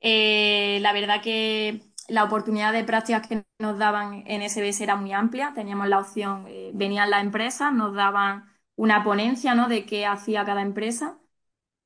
Eh, 0.00 0.78
la 0.82 0.92
verdad 0.92 1.22
que 1.22 1.82
la 2.08 2.24
oportunidad 2.24 2.72
de 2.72 2.84
prácticas 2.84 3.26
que 3.26 3.44
nos 3.58 3.78
daban 3.78 4.24
en 4.26 4.42
SBS 4.42 4.82
era 4.82 4.96
muy 4.96 5.12
amplia. 5.12 5.52
Teníamos 5.54 5.88
la 5.88 5.98
opción, 6.00 6.44
eh, 6.48 6.70
venían 6.74 7.10
las 7.10 7.22
empresas, 7.22 7.72
nos 7.72 7.94
daban 7.94 8.44
una 8.76 9.02
ponencia, 9.04 9.54
¿no? 9.54 9.68
De 9.68 9.86
qué 9.86 10.06
hacía 10.06 10.44
cada 10.44 10.62
empresa. 10.62 11.18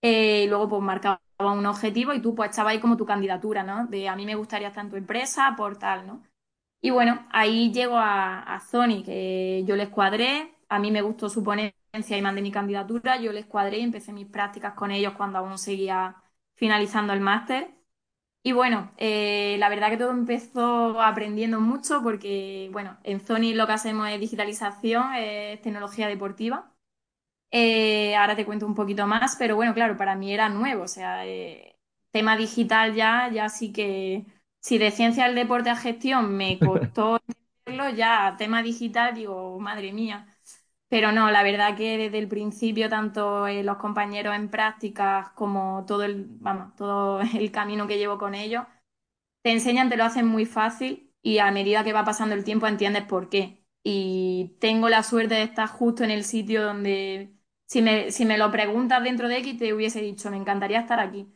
Eh, 0.02 0.44
y 0.44 0.48
luego 0.48 0.68
pues 0.68 0.82
marcaban 0.82 1.20
un 1.40 1.66
objetivo 1.66 2.12
y 2.14 2.22
tú 2.22 2.34
pues 2.34 2.50
echabas 2.50 2.72
ahí 2.72 2.80
como 2.80 2.96
tu 2.96 3.06
candidatura, 3.06 3.62
¿no? 3.64 3.86
De 3.88 4.08
a 4.08 4.16
mí 4.16 4.26
me 4.26 4.36
gustaría 4.36 4.68
estar 4.68 4.84
en 4.84 4.90
tu 4.90 4.96
empresa 4.96 5.54
por 5.56 5.78
tal, 5.78 6.06
¿no? 6.06 6.22
Y 6.84 6.90
bueno, 6.90 7.26
ahí 7.30 7.72
llego 7.72 7.94
a, 7.98 8.60
Sony, 8.70 9.02
que 9.04 9.64
yo 9.66 9.74
les 9.74 9.88
cuadré, 9.88 10.54
a 10.68 10.78
mí 10.78 10.90
me 10.90 11.00
gustó 11.00 11.30
su 11.30 11.42
ponencia 11.42 11.72
y 12.18 12.20
mandé 12.22 12.42
mi 12.42 12.50
candidatura, 12.52 13.18
yo 13.18 13.32
les 13.32 13.46
cuadré 13.46 13.78
y 13.78 13.82
empecé 13.82 14.12
mis 14.12 14.26
prácticas 14.26 14.74
con 14.74 14.90
ellos 14.90 15.14
cuando 15.16 15.38
aún 15.38 15.56
seguía 15.58 16.16
finalizando 16.56 17.14
el 17.14 17.20
máster. 17.20 17.70
Y 18.42 18.52
bueno, 18.52 18.92
eh, 18.98 19.56
la 19.60 19.68
verdad 19.70 19.90
que 19.90 19.98
todo 19.98 20.10
empezó 20.12 21.00
aprendiendo 21.02 21.60
mucho 21.60 22.02
porque, 22.02 22.68
bueno, 22.72 22.98
en 23.04 23.20
Sony 23.20 23.54
lo 23.54 23.66
que 23.66 23.72
hacemos 23.74 24.08
es 24.10 24.20
digitalización, 24.20 25.14
es 25.16 25.62
tecnología 25.62 26.08
deportiva. 26.08 26.72
Eh, 27.50 28.16
ahora 28.16 28.34
te 28.36 28.44
cuento 28.44 28.66
un 28.66 28.74
poquito 28.74 29.06
más, 29.06 29.36
pero 29.38 29.54
bueno, 29.56 29.74
claro, 29.74 29.96
para 29.96 30.16
mí 30.16 30.32
era 30.34 30.48
nuevo, 30.48 30.84
o 30.84 30.88
sea, 30.88 31.24
eh, 31.26 31.76
tema 32.10 32.36
digital 32.36 32.94
ya, 32.94 33.30
ya 33.32 33.48
sí 33.48 33.72
que 33.72 34.26
si 34.64 34.78
de 34.78 34.90
ciencia 34.92 35.26
del 35.26 35.36
deporte 35.36 35.70
a 35.70 35.76
gestión 35.76 36.36
me 36.36 36.60
costó 36.62 37.20
entenderlo, 37.66 37.96
ya 37.96 38.36
tema 38.38 38.62
digital 38.64 39.14
digo, 39.14 39.60
madre 39.60 39.92
mía. 39.94 40.28
Pero 40.88 41.12
no, 41.12 41.30
la 41.32 41.42
verdad 41.44 41.76
que 41.76 41.98
desde 41.98 42.18
el 42.18 42.28
principio, 42.28 42.88
tanto 42.90 43.46
eh, 43.48 43.64
los 43.64 43.78
compañeros 43.78 44.34
en 44.36 44.50
prácticas 44.50 45.30
como 45.32 45.84
todo 45.86 46.04
el, 46.04 46.26
vamos, 46.28 46.76
todo 46.76 47.20
el 47.34 47.52
camino 47.52 47.86
que 47.88 47.98
llevo 47.98 48.18
con 48.18 48.34
ellos, 48.36 48.64
te 49.42 49.52
enseñan, 49.52 49.88
te 49.90 49.96
lo 49.96 50.04
hacen 50.04 50.26
muy 50.26 50.46
fácil 50.46 51.12
y 51.22 51.38
a 51.38 51.50
medida 51.52 51.84
que 51.84 51.92
va 51.92 52.04
pasando 52.04 52.34
el 52.34 52.44
tiempo 52.44 52.66
entiendes 52.66 53.04
por 53.04 53.28
qué. 53.28 53.64
Y 53.82 54.56
tengo 54.60 54.88
la 54.88 55.02
suerte 55.02 55.34
de 55.34 55.42
estar 55.42 55.68
justo 55.68 56.04
en 56.04 56.10
el 56.10 56.24
sitio 56.24 56.62
donde 56.64 57.34
si 57.66 57.82
me, 57.82 58.10
si 58.12 58.24
me 58.26 58.38
lo 58.38 58.50
preguntas 58.50 59.02
dentro 59.04 59.28
de 59.28 59.38
X, 59.38 59.58
te 59.58 59.74
hubiese 59.74 60.00
dicho, 60.00 60.30
me 60.30 60.36
encantaría 60.38 60.80
estar 60.80 61.00
aquí. 61.00 61.28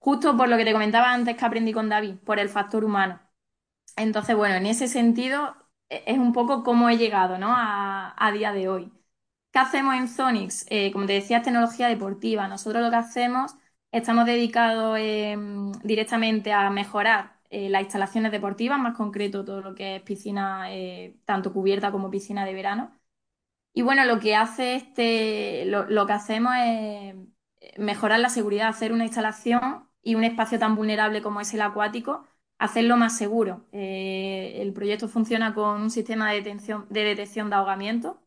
Justo 0.00 0.36
por 0.36 0.48
lo 0.48 0.56
que 0.56 0.64
te 0.64 0.72
comentaba 0.72 1.12
antes 1.12 1.36
que 1.36 1.44
aprendí 1.44 1.72
con 1.72 1.88
David, 1.88 2.16
por 2.24 2.38
el 2.40 2.48
factor 2.48 2.84
humano. 2.84 3.20
Entonces, 3.96 4.36
bueno, 4.36 4.56
en 4.56 4.66
ese 4.66 4.88
sentido 4.88 5.56
e, 5.88 6.04
es 6.06 6.18
un 6.18 6.32
poco 6.32 6.62
cómo 6.64 6.88
he 6.88 6.98
llegado, 6.98 7.38
¿no? 7.38 7.48
a, 7.56 8.14
a 8.16 8.32
día 8.32 8.52
de 8.52 8.68
hoy. 8.68 8.92
¿Qué 9.52 9.58
hacemos 9.58 9.94
en 9.96 10.08
Zonix? 10.08 10.66
Eh, 10.70 10.92
como 10.92 11.06
te 11.06 11.14
decía, 11.14 11.38
es 11.38 11.42
tecnología 11.44 11.88
deportiva. 11.88 12.46
Nosotros 12.48 12.82
lo 12.82 12.90
que 12.90 12.96
hacemos, 12.96 13.56
estamos 13.92 14.26
dedicados 14.26 14.98
eh, 15.00 15.36
directamente 15.82 16.52
a 16.52 16.70
mejorar 16.70 17.40
eh, 17.50 17.68
las 17.68 17.82
instalaciones 17.82 18.32
deportivas, 18.32 18.78
más 18.78 18.96
concreto 18.96 19.44
todo 19.44 19.60
lo 19.60 19.74
que 19.74 19.96
es 19.96 20.02
piscina, 20.02 20.68
tanto 21.24 21.52
cubierta 21.52 21.90
como 21.92 22.10
piscina 22.10 22.44
de 22.44 22.54
verano. 22.54 22.92
Y 23.72 23.82
bueno, 23.82 24.04
lo 24.04 24.20
que 24.20 24.36
hace 24.36 24.76
este, 24.76 25.64
lo, 25.66 26.06
que 26.06 26.12
hacemos 26.12 26.52
es 26.58 27.14
mejorar 27.78 28.20
la 28.20 28.30
seguridad, 28.30 28.68
hacer 28.68 28.92
una 28.92 29.04
instalación 29.04 29.89
y 30.02 30.14
un 30.14 30.24
espacio 30.24 30.58
tan 30.58 30.76
vulnerable 30.76 31.22
como 31.22 31.40
es 31.40 31.52
el 31.54 31.62
acuático, 31.62 32.26
hacerlo 32.58 32.96
más 32.96 33.16
seguro. 33.16 33.66
el 33.72 34.72
proyecto 34.72 35.08
funciona 35.08 35.54
con 35.54 35.82
un 35.82 35.90
sistema 35.90 36.30
de, 36.30 36.36
detención, 36.38 36.86
de 36.90 37.04
detección 37.04 37.50
de 37.50 37.56
ahogamiento 37.56 38.20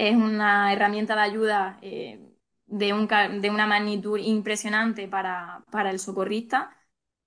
es 0.00 0.16
una 0.16 0.72
herramienta 0.72 1.14
de 1.14 1.20
ayuda 1.22 1.78
eh, 1.82 2.20
de, 2.66 2.92
una 2.94 3.66
magnitud 3.66 4.18
impresionante 4.18 5.08
para, 5.08 5.64
el 5.90 5.98
socorrista. 5.98 6.76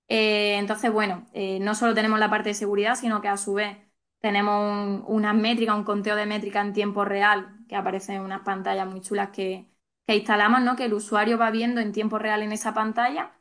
Eh, 0.08 0.56
entonces, 0.58 0.92
bueno, 0.92 1.26
eh, 1.32 1.60
no 1.60 1.74
solo 1.74 1.94
tenemos 1.94 2.18
la 2.18 2.30
parte 2.30 2.50
de 2.50 2.54
seguridad, 2.54 2.96
sino 2.96 3.20
que 3.20 3.28
a 3.28 3.36
su 3.36 3.54
vez 3.54 3.78
tenemos 4.20 5.02
una 5.06 5.32
métrica, 5.34 5.74
un 5.74 5.84
conteo 5.84 6.16
de 6.16 6.26
métrica 6.26 6.60
en 6.62 6.72
tiempo 6.72 7.04
real, 7.04 7.58
que 7.68 7.76
aparece 7.76 8.14
en 8.14 8.22
unas 8.22 8.42
pantallas 8.42 8.88
muy 8.88 9.00
chulas 9.00 9.30
que, 9.30 9.68
que 10.06 10.16
instalamos, 10.16 10.62
¿no? 10.62 10.76
Que 10.76 10.86
el 10.86 10.94
usuario 10.94 11.38
va 11.38 11.50
viendo 11.50 11.80
en 11.80 11.92
tiempo 11.92 12.18
real 12.18 12.42
en 12.42 12.52
esa 12.52 12.74
pantalla 12.74 13.33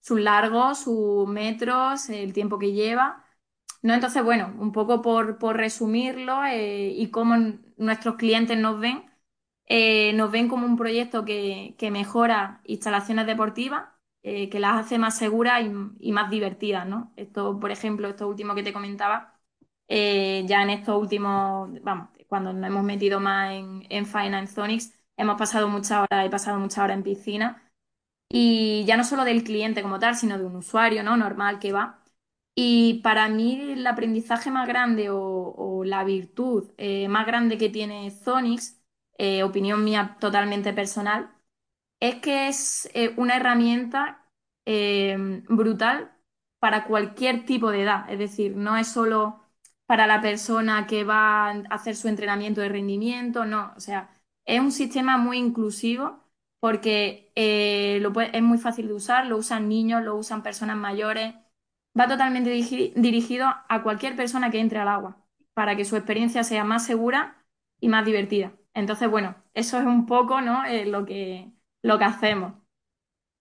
sus 0.00 0.20
largos, 0.20 0.80
sus 0.80 1.28
metros, 1.28 2.08
el 2.10 2.32
tiempo 2.32 2.58
que 2.58 2.72
lleva. 2.72 3.24
¿no? 3.82 3.94
Entonces, 3.94 4.22
bueno, 4.24 4.54
un 4.58 4.72
poco 4.72 5.02
por, 5.02 5.38
resumirlo 5.56 6.44
eh, 6.44 6.90
y 6.96 7.10
cómo 7.10 7.36
nuestros 7.76 8.16
clientes 8.16 8.58
nos 8.58 8.80
ven, 8.80 9.04
eh, 9.66 10.12
nos 10.14 10.30
ven 10.30 10.48
como 10.48 10.66
un 10.66 10.76
proyecto 10.76 11.24
que, 11.24 11.76
mejora 11.92 12.60
instalaciones 12.64 13.26
deportivas, 13.26 13.88
eh, 14.22 14.48
que 14.50 14.60
las 14.60 14.76
hace 14.86 14.98
más 14.98 15.16
seguras 15.18 15.62
y, 16.00 16.12
más 16.12 16.30
divertidas, 16.30 16.86
¿no? 16.86 17.12
Esto, 17.16 17.58
por 17.60 17.70
ejemplo, 17.70 18.08
esto 18.08 18.28
último 18.28 18.54
que 18.54 18.62
te 18.62 18.72
comentaba, 18.72 19.38
ya 19.88 20.62
en 20.62 20.70
estos 20.70 21.00
últimos, 21.00 21.70
vamos, 21.82 22.10
cuando 22.28 22.52
nos 22.52 22.66
hemos 22.68 22.84
metido 22.84 23.20
más 23.20 23.52
en, 23.52 23.86
en 23.90 24.06
Finance 24.06 24.54
hemos 25.16 25.36
pasado 25.38 25.68
muchas 25.68 26.06
horas, 26.10 26.26
he 26.26 26.30
pasado 26.30 26.58
muchas 26.58 26.78
horas 26.78 26.96
en 26.96 27.02
piscina, 27.02 27.69
y 28.30 28.84
ya 28.86 28.96
no 28.96 29.04
solo 29.04 29.24
del 29.24 29.44
cliente 29.44 29.82
como 29.82 29.98
tal, 29.98 30.16
sino 30.16 30.38
de 30.38 30.44
un 30.46 30.56
usuario, 30.56 31.02
¿no? 31.02 31.16
Normal 31.16 31.58
que 31.58 31.72
va. 31.72 32.02
Y 32.54 33.00
para 33.02 33.28
mí 33.28 33.60
el 33.72 33.86
aprendizaje 33.86 34.50
más 34.50 34.68
grande 34.68 35.08
o, 35.10 35.82
la 35.84 36.04
virtud 36.04 36.72
eh, 36.78 37.08
más 37.08 37.26
grande 37.26 37.58
que 37.58 37.70
tiene 37.70 38.10
Zonix, 38.10 38.80
eh, 39.18 39.42
opinión 39.44 39.84
mía 39.84 40.16
totalmente 40.20 40.72
personal, 40.72 41.34
es 42.00 42.16
que 42.16 42.48
es 42.48 42.90
eh, 42.94 43.14
una 43.16 43.36
herramienta 43.36 44.16
brutal 45.48 46.12
para 46.60 46.84
cualquier 46.86 47.44
tipo 47.44 47.70
de 47.70 47.82
edad. 47.82 48.10
Es 48.10 48.18
decir, 48.18 48.56
no 48.56 48.76
es 48.76 48.88
solo 48.88 49.40
para 49.86 50.06
la 50.06 50.20
persona 50.20 50.86
que 50.86 51.04
va 51.04 51.50
a 51.50 51.52
hacer 51.70 51.96
su 51.96 52.08
entrenamiento 52.08 52.60
de 52.60 52.68
rendimiento, 52.68 53.44
no. 53.46 53.72
O 53.76 53.80
sea, 53.80 54.10
es 54.44 54.60
un 54.60 54.72
sistema 54.72 55.16
muy 55.18 55.38
inclusivo 55.38 56.29
porque 56.60 57.32
es 57.34 58.42
muy 58.42 58.58
fácil 58.58 58.88
de 58.88 58.94
usar, 58.94 59.26
lo 59.26 59.38
usan 59.38 59.68
niños, 59.68 60.02
lo 60.02 60.16
usan 60.16 60.42
personas 60.42 60.76
mayores 60.76 61.34
va 61.98 62.08
totalmente 62.08 62.50
dirigido 62.50 63.46
a 63.68 63.82
cualquier 63.82 64.16
persona 64.16 64.50
que 64.50 64.60
entre 64.60 64.78
al 64.78 64.88
agua, 64.88 65.24
para 65.54 65.76
que 65.76 65.84
su 65.84 65.96
experiencia 65.96 66.44
sea 66.44 66.64
más 66.64 66.86
segura 66.86 67.44
y 67.80 67.88
más 67.88 68.04
divertida. 68.04 68.52
Entonces, 68.74 69.10
bueno, 69.10 69.34
eso 69.54 69.78
es 69.78 69.86
un 69.86 70.06
poco 70.06 70.40
¿no? 70.40 70.64
Eh, 70.64 70.86
lo, 70.86 71.04
que, 71.04 71.50
lo 71.82 71.98
que 71.98 72.04
hacemos. 72.04 72.54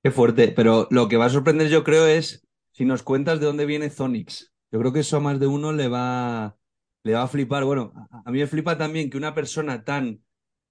Qué 0.04 0.12
fuerte, 0.12 0.50
pero 0.50 0.88
lo 0.92 1.08
que 1.08 1.18
va 1.18 1.26
a 1.26 1.30
sorprender 1.30 1.68
yo 1.70 1.84
creo 1.84 2.08
es 2.08 2.48
si 2.72 2.86
nos 2.86 3.04
cuentas 3.04 3.40
de 3.40 3.46
dónde 3.46 3.66
viene 3.66 3.90
Zonix. 3.90 4.54
Yo 4.72 4.80
creo 4.80 4.94
que 4.94 5.02
eso 5.02 5.18
a 5.18 5.20
más 5.20 5.40
de 5.40 5.48
uno 5.48 5.74
le 5.74 5.88
va, 5.88 6.58
le 7.04 7.14
va 7.14 7.24
a 7.24 7.28
flipar. 7.28 7.66
Bueno, 7.66 7.92
a, 8.10 8.32
mí 8.32 8.40
me 8.40 8.48
flipa 8.48 8.78
también 8.78 9.10
que 9.10 9.18
una 9.18 9.34
persona 9.34 9.84
tan 9.84 10.24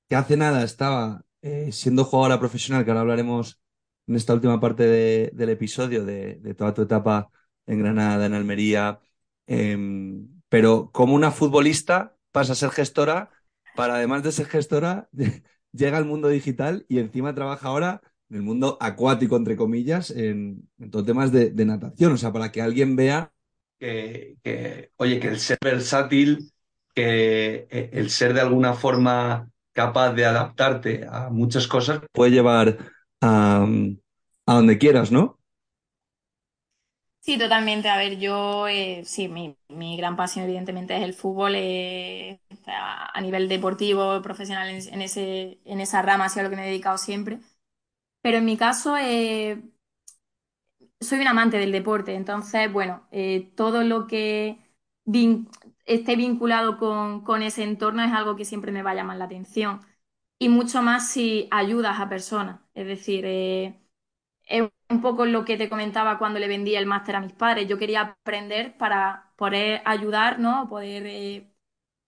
que 0.08 0.16
hace 0.16 0.36
nada 0.36 0.64
estaba 0.64 1.24
eh, 1.42 1.70
siendo 1.72 2.04
jugadora 2.04 2.38
profesional, 2.40 2.84
que 2.84 2.90
ahora 2.90 3.02
hablaremos 3.02 3.60
en 4.06 4.16
esta 4.16 4.34
última 4.34 4.60
parte 4.60 4.84
del 5.32 5.48
episodio 5.50 6.04
de, 6.04 6.54
toda 6.56 6.74
tu 6.74 6.82
etapa 6.82 7.30
en 7.66 7.78
Granada, 7.80 8.26
en 8.26 8.34
Almería, 8.34 9.00
em, 9.46 10.28
pero 10.48 10.90
como 10.92 11.14
una 11.14 11.30
futbolista 11.30 12.16
pasa 12.32 12.52
a 12.52 12.56
ser 12.56 12.70
gestora, 12.70 13.30
para 13.76 13.96
además 13.96 14.22
de 14.22 14.32
ser 14.32 14.46
gestora, 14.46 15.08
llega 15.72 15.98
al 15.98 16.06
mundo 16.06 16.28
digital 16.28 16.86
y 16.88 16.98
encima 16.98 17.34
trabaja 17.34 17.68
ahora 17.68 18.00
en 18.30 18.36
el 18.36 18.42
mundo 18.42 18.76
acuático, 18.80 19.36
entre 19.36 19.56
comillas, 19.56 20.10
en, 20.10 20.68
todo 20.90 21.04
temas 21.04 21.32
de, 21.32 21.52
natación. 21.64 22.12
O 22.12 22.16
sea, 22.16 22.32
para 22.32 22.50
que 22.50 22.62
alguien 22.62 22.96
vea 22.96 23.32
que, 23.78 24.90
oye, 24.96 25.20
que 25.20 25.28
el 25.28 25.38
ser 25.38 25.58
versátil, 25.62 26.52
que 26.94 27.68
eh, 27.70 27.90
el 27.92 28.10
ser 28.10 28.34
de 28.34 28.40
alguna 28.40 28.74
forma 28.74 29.50
capaz 29.78 30.12
de 30.12 30.24
adaptarte 30.26 31.06
a 31.08 31.30
muchas 31.30 31.68
cosas 31.68 32.00
puede 32.12 32.32
llevar 32.32 32.78
a, 33.20 33.64
a 34.46 34.54
donde 34.54 34.76
quieras, 34.76 35.12
¿no? 35.12 35.38
Sí, 37.20 37.38
totalmente. 37.38 37.88
A 37.90 37.98
ver, 37.98 38.18
yo, 38.18 38.66
eh, 38.68 39.02
sí, 39.04 39.28
mi, 39.28 39.56
gran 39.96 40.16
pasión 40.16 40.44
evidentemente 40.46 40.96
es 40.96 41.02
el 41.02 41.12
fútbol 41.14 41.52
eh, 41.56 42.40
a 42.66 43.20
nivel 43.20 43.48
deportivo, 43.48 44.22
profesional 44.22 44.68
en, 44.70 45.02
ese, 45.02 45.60
en 45.64 45.80
esa 45.80 46.00
rama, 46.02 46.24
ha 46.24 46.28
sido 46.30 46.44
lo 46.44 46.50
que 46.50 46.56
me 46.56 46.64
he 46.64 46.70
dedicado 46.70 46.96
siempre. 46.96 47.40
Pero 48.22 48.38
en 48.38 48.46
mi 48.46 48.56
caso, 48.58 48.96
eh, 48.98 49.62
soy 51.00 51.20
un 51.20 51.28
amante 51.28 51.58
del 51.58 51.72
deporte, 51.72 52.14
entonces, 52.14 52.72
bueno, 52.72 53.08
todo 53.56 53.84
lo 53.84 54.06
que 54.06 54.58
esté 55.88 56.16
vinculado 56.16 56.78
con, 56.78 57.22
con, 57.24 57.42
ese 57.42 57.62
entorno 57.64 58.02
es 58.04 58.12
algo 58.12 58.36
que 58.36 58.44
siempre 58.44 58.72
me 58.72 58.82
va 58.82 58.92
a 58.92 58.94
llamar 58.94 59.16
la 59.18 59.24
atención. 59.26 59.80
Y 60.38 60.48
mucho 60.48 60.82
más 60.82 61.10
si 61.10 61.48
ayudas 61.50 62.00
a 62.00 62.08
personas, 62.08 62.60
es 62.74 62.86
decir, 62.86 63.24
es 64.48 64.68
un 64.90 65.00
poco 65.02 65.26
lo 65.26 65.44
que 65.44 65.56
te 65.56 65.68
comentaba 65.68 66.18
cuando 66.18 66.38
le 66.40 66.48
vendí 66.48 66.74
el 66.74 66.86
máster 66.86 67.16
a 67.16 67.20
mis 67.20 67.32
padres. 67.32 67.68
Yo 67.68 67.78
quería 67.78 68.00
aprender 68.02 68.76
para 68.78 69.32
poder 69.36 69.82
ayudar, 69.84 70.38
¿no? 70.38 70.68
Poder 70.68 71.06
eh, 71.06 71.52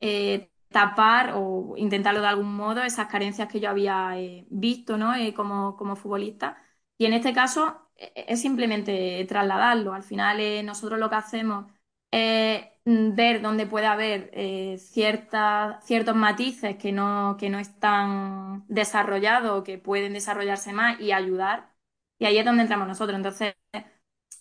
eh, 0.00 0.50
tapar 0.68 1.34
o 1.36 1.74
intentarlo 1.76 2.20
de 2.20 2.28
algún 2.28 2.54
modo 2.54 2.82
esas 2.82 3.08
carencias 3.08 3.48
que 3.48 3.60
yo 3.60 3.70
había 3.70 4.18
eh, 4.18 4.46
visto, 4.50 4.96
¿no? 4.98 5.12
como, 5.36 5.76
como 5.76 5.96
futbolista. 5.96 6.58
Y 6.98 7.06
en 7.06 7.14
este 7.14 7.32
caso 7.32 7.90
es 7.96 8.40
simplemente 8.40 9.24
trasladarlo. 9.28 9.92
Al 9.94 10.02
final 10.02 10.64
nosotros 10.66 10.98
lo 10.98 11.10
que 11.10 11.16
hacemos 11.16 11.66
es 12.10 12.66
ver 13.14 13.42
dónde 13.42 13.66
puede 13.66 13.87
haber 13.87 14.31
ciertos 14.79 16.16
matices 16.16 16.76
que 16.76 16.92
no, 16.92 17.37
que 17.38 17.50
no 17.50 17.59
están 17.59 18.64
desarrollados 18.68 19.61
o 19.61 19.64
que 19.64 19.79
pueden 19.79 20.12
desarrollarse 20.12 20.72
más 20.72 21.00
y 21.00 21.12
ayudar 21.12 21.70
y 22.20 22.26
ahí 22.26 22.38
es 22.38 22.44
donde 22.44 22.62
entramos 22.62 22.87
nosotros. 22.88 23.16
Entonces, 23.16 23.57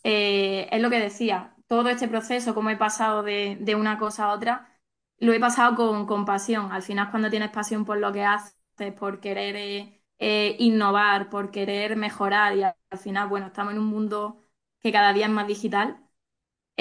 eh, 0.03 0.67
es 0.71 0.81
lo 0.81 0.89
que 0.89 0.99
decía, 0.99 1.55
todo 1.67 1.89
este 1.89 2.07
proceso, 2.07 2.53
como 2.55 2.69
he 2.69 2.77
pasado 2.77 3.23
de, 3.23 3.75
una 3.77 3.97
cosa 3.99 4.25
a 4.25 4.33
otra, 4.33 4.79
lo 5.19 5.33
he 5.33 5.39
pasado 5.39 5.75
con, 5.75 6.05
con, 6.07 6.25
pasión. 6.25 6.71
Al 6.71 6.83
final, 6.83 7.09
cuando 7.11 7.29
tienes 7.29 7.51
pasión 7.51 7.85
por 7.85 7.97
lo 7.97 8.11
que 8.13 8.23
haces, 8.23 8.55
por 8.97 9.19
querer 9.19 9.55
eh, 9.57 10.03
eh, 10.19 10.55
innovar, 10.59 11.29
por 11.29 11.51
querer 11.51 11.95
mejorar, 11.95 12.57
y 12.57 12.63
al, 12.63 12.75
final, 12.99 13.27
bueno, 13.29 13.47
estamos 13.47 13.73
en 13.73 13.79
un 13.79 13.87
mundo 13.87 14.45
que 14.81 14.91
cada 14.91 15.13
día 15.13 15.25
es 15.27 15.31
más 15.31 15.47
digital. 15.47 16.03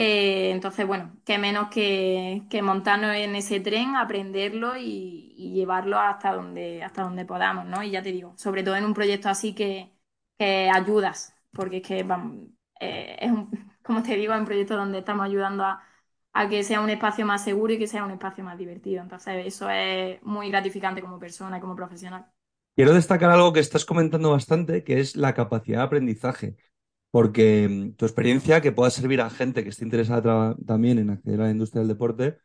Entonces, 0.01 0.87
bueno, 0.87 1.17
qué 1.25 1.39
menos 1.39 1.69
que, 1.71 2.47
montarnos 2.63 3.17
en 3.17 3.35
ese 3.35 3.59
tren, 3.59 3.97
aprenderlo 3.97 4.77
y, 4.77 5.25
llevarlo 5.55 5.99
hasta 5.99 6.35
donde, 6.35 6.83
hasta 6.85 7.03
donde 7.03 7.25
podamos, 7.25 7.67
¿no? 7.67 7.83
Y 7.83 7.91
ya 7.91 8.03
te 8.03 8.13
digo, 8.13 8.35
sobre 8.37 8.63
todo 8.63 8.77
en 8.77 8.85
un 8.85 8.95
proyecto 8.95 9.29
así 9.29 9.55
que, 9.55 9.93
que 10.39 10.71
ayudas, 10.71 11.35
porque 11.53 11.79
es 11.79 11.83
que 11.83 12.07
eh, 12.81 13.17
es 13.21 13.31
un, 13.31 13.51
como 13.83 14.03
te 14.03 14.17
digo, 14.17 14.35
es 14.35 14.39
un 14.39 14.47
proyecto 14.47 14.77
donde 14.77 14.99
estamos 14.99 15.27
ayudando 15.27 15.65
a, 15.65 15.83
que 16.49 16.63
sea 16.63 16.81
un 16.81 16.91
espacio 16.91 17.27
más 17.27 17.43
seguro 17.43 17.73
y 17.73 17.79
que 17.79 17.89
sea 17.89 18.05
un 18.05 18.13
espacio 18.13 18.45
más 18.45 18.57
divertido. 18.57 19.03
Entonces, 19.03 19.47
eso 19.47 19.69
es 19.69 20.23
muy 20.23 20.49
gratificante 20.51 21.01
como 21.01 21.19
persona 21.19 21.59
y 21.59 21.61
como 21.61 21.75
profesional. 21.75 22.27
Quiero 22.77 22.95
destacar 22.95 23.31
algo 23.31 23.53
que 23.53 23.59
estás 23.59 23.85
comentando 23.85 24.31
bastante, 24.31 24.85
que 24.85 25.01
es 25.01 25.17
la 25.17 25.35
capacidad 25.35 25.79
de 25.79 25.85
aprendizaje, 25.85 26.57
porque 27.11 27.69
mm, 27.69 27.93
tu 27.97 28.05
experiencia 28.07 28.61
que 28.61 28.73
pueda 28.73 28.91
servir 28.91 29.21
a 29.21 29.31
gente 29.31 29.63
que 29.65 29.71
esté 29.71 29.85
interesada 29.85 30.57
también 30.67 30.99
en 30.99 31.11
acceder 31.11 31.41
a 31.41 31.45
la 31.45 31.51
industria 31.51 31.81
del 31.81 31.89
deporte, 31.89 32.39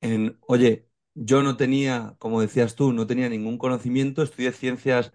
en, 0.00 0.38
oye, 0.46 0.88
yo 1.14 1.42
no 1.42 1.56
tenía, 1.56 2.16
como 2.18 2.40
decías 2.40 2.74
tú, 2.74 2.92
no 2.92 3.06
tenía 3.06 3.28
ningún 3.28 3.58
conocimiento, 3.58 4.22
estudié 4.22 4.52
ciencias 4.52 5.12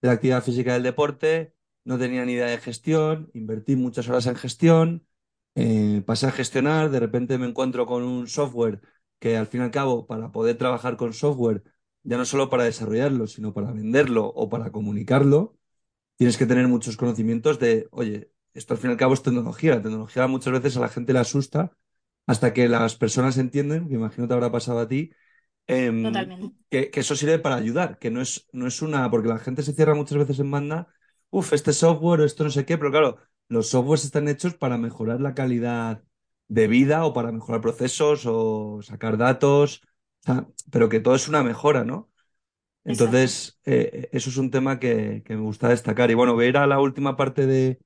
de 0.00 0.08
la 0.08 0.12
actividad 0.12 0.44
física 0.44 0.74
del 0.74 0.82
deporte, 0.82 1.54
no 1.84 1.98
tenía 1.98 2.24
ni 2.24 2.32
idea 2.34 2.46
de 2.46 2.58
gestión, 2.58 3.30
invertí 3.34 3.76
muchas 3.76 4.08
horas 4.08 4.26
en 4.26 4.36
gestión, 4.36 5.06
eh, 5.54 6.02
pasé 6.06 6.26
a 6.26 6.32
gestionar, 6.32 6.90
de 6.90 7.00
repente 7.00 7.38
me 7.38 7.46
encuentro 7.46 7.86
con 7.86 8.04
un 8.04 8.28
software 8.28 8.80
que 9.18 9.36
al 9.36 9.46
fin 9.46 9.60
y 9.62 9.64
al 9.64 9.70
cabo, 9.70 10.06
para 10.06 10.30
poder 10.32 10.56
trabajar 10.56 10.96
con 10.96 11.12
software, 11.12 11.64
ya 12.04 12.16
no 12.16 12.24
solo 12.24 12.48
para 12.50 12.64
desarrollarlo, 12.64 13.26
sino 13.26 13.52
para 13.52 13.72
venderlo 13.72 14.26
o 14.26 14.48
para 14.48 14.70
comunicarlo, 14.70 15.57
tienes 16.18 16.38
que 16.38 16.46
tener 16.46 16.68
muchos 16.68 16.98
conocimientos 16.98 17.60
de, 17.60 17.88
oye, 17.92 18.32
esto 18.54 18.74
al 18.74 18.80
fin 18.80 18.90
y 18.90 18.94
al 18.94 18.98
cabo 18.98 19.14
es 19.14 19.22
tecnología. 19.24 19.76
La 19.76 19.82
tecnología 19.82 20.28
muchas 20.28 20.54
veces 20.54 20.78
a 20.78 20.80
la 20.82 20.90
gente 20.90 21.14
le 21.14 21.20
asusta 21.20 21.72
hasta 22.26 22.54
que 22.54 22.68
las 22.68 22.96
personas 22.96 23.38
entienden, 23.38 23.88
que 23.88 23.96
imagino 23.96 24.28
te 24.28 24.34
habrá 24.34 24.52
pasado 24.52 24.80
a 24.80 24.88
ti, 24.88 25.12
em, 25.66 26.32
que, 26.70 26.90
que 26.90 27.00
eso 27.00 27.16
sirve 27.16 27.38
para 27.38 27.56
ayudar, 27.56 27.98
que 27.98 28.10
no 28.10 28.20
es, 28.22 28.48
no 28.52 28.66
es 28.66 28.82
una, 28.82 29.10
porque 29.10 29.28
la 29.28 29.38
gente 29.38 29.62
se 29.62 29.72
cierra 29.74 29.94
muchas 29.94 30.18
veces 30.18 30.38
en 30.40 30.50
banda, 30.50 30.88
uff, 31.30 31.52
este 31.52 31.72
software 31.72 32.20
o 32.20 32.24
esto 32.24 32.44
no 32.44 32.50
sé 32.50 32.64
qué, 32.66 32.78
pero 32.78 32.90
claro, 32.90 33.18
los 33.48 33.68
softwares 33.70 34.04
están 34.04 34.28
hechos 34.28 34.54
para 34.54 34.78
mejorar 34.78 35.20
la 35.20 35.34
calidad 35.34 36.04
de 36.48 36.68
vida 36.68 37.04
o 37.04 37.12
para 37.14 37.32
mejorar 37.32 37.60
procesos 37.60 38.24
o 38.26 38.80
sacar 38.82 39.16
datos, 39.18 39.82
o 40.22 40.26
sea, 40.26 40.48
pero 40.70 40.88
que 40.88 41.00
todo 41.00 41.14
es 41.14 41.28
una 41.28 41.42
mejora, 41.42 41.84
¿no? 41.84 42.10
Entonces, 42.88 43.60
eh, 43.66 44.08
eso 44.12 44.30
es 44.30 44.38
un 44.38 44.50
tema 44.50 44.78
que, 44.78 45.22
me 45.28 45.36
gusta 45.36 45.68
destacar. 45.68 46.10
Y 46.10 46.14
bueno, 46.14 46.32
voy 46.32 46.46
a 46.46 46.48
ir 46.48 46.56
a 46.56 46.66
la 46.66 46.80
última 46.80 47.16
parte 47.16 47.46
de, 47.46 47.78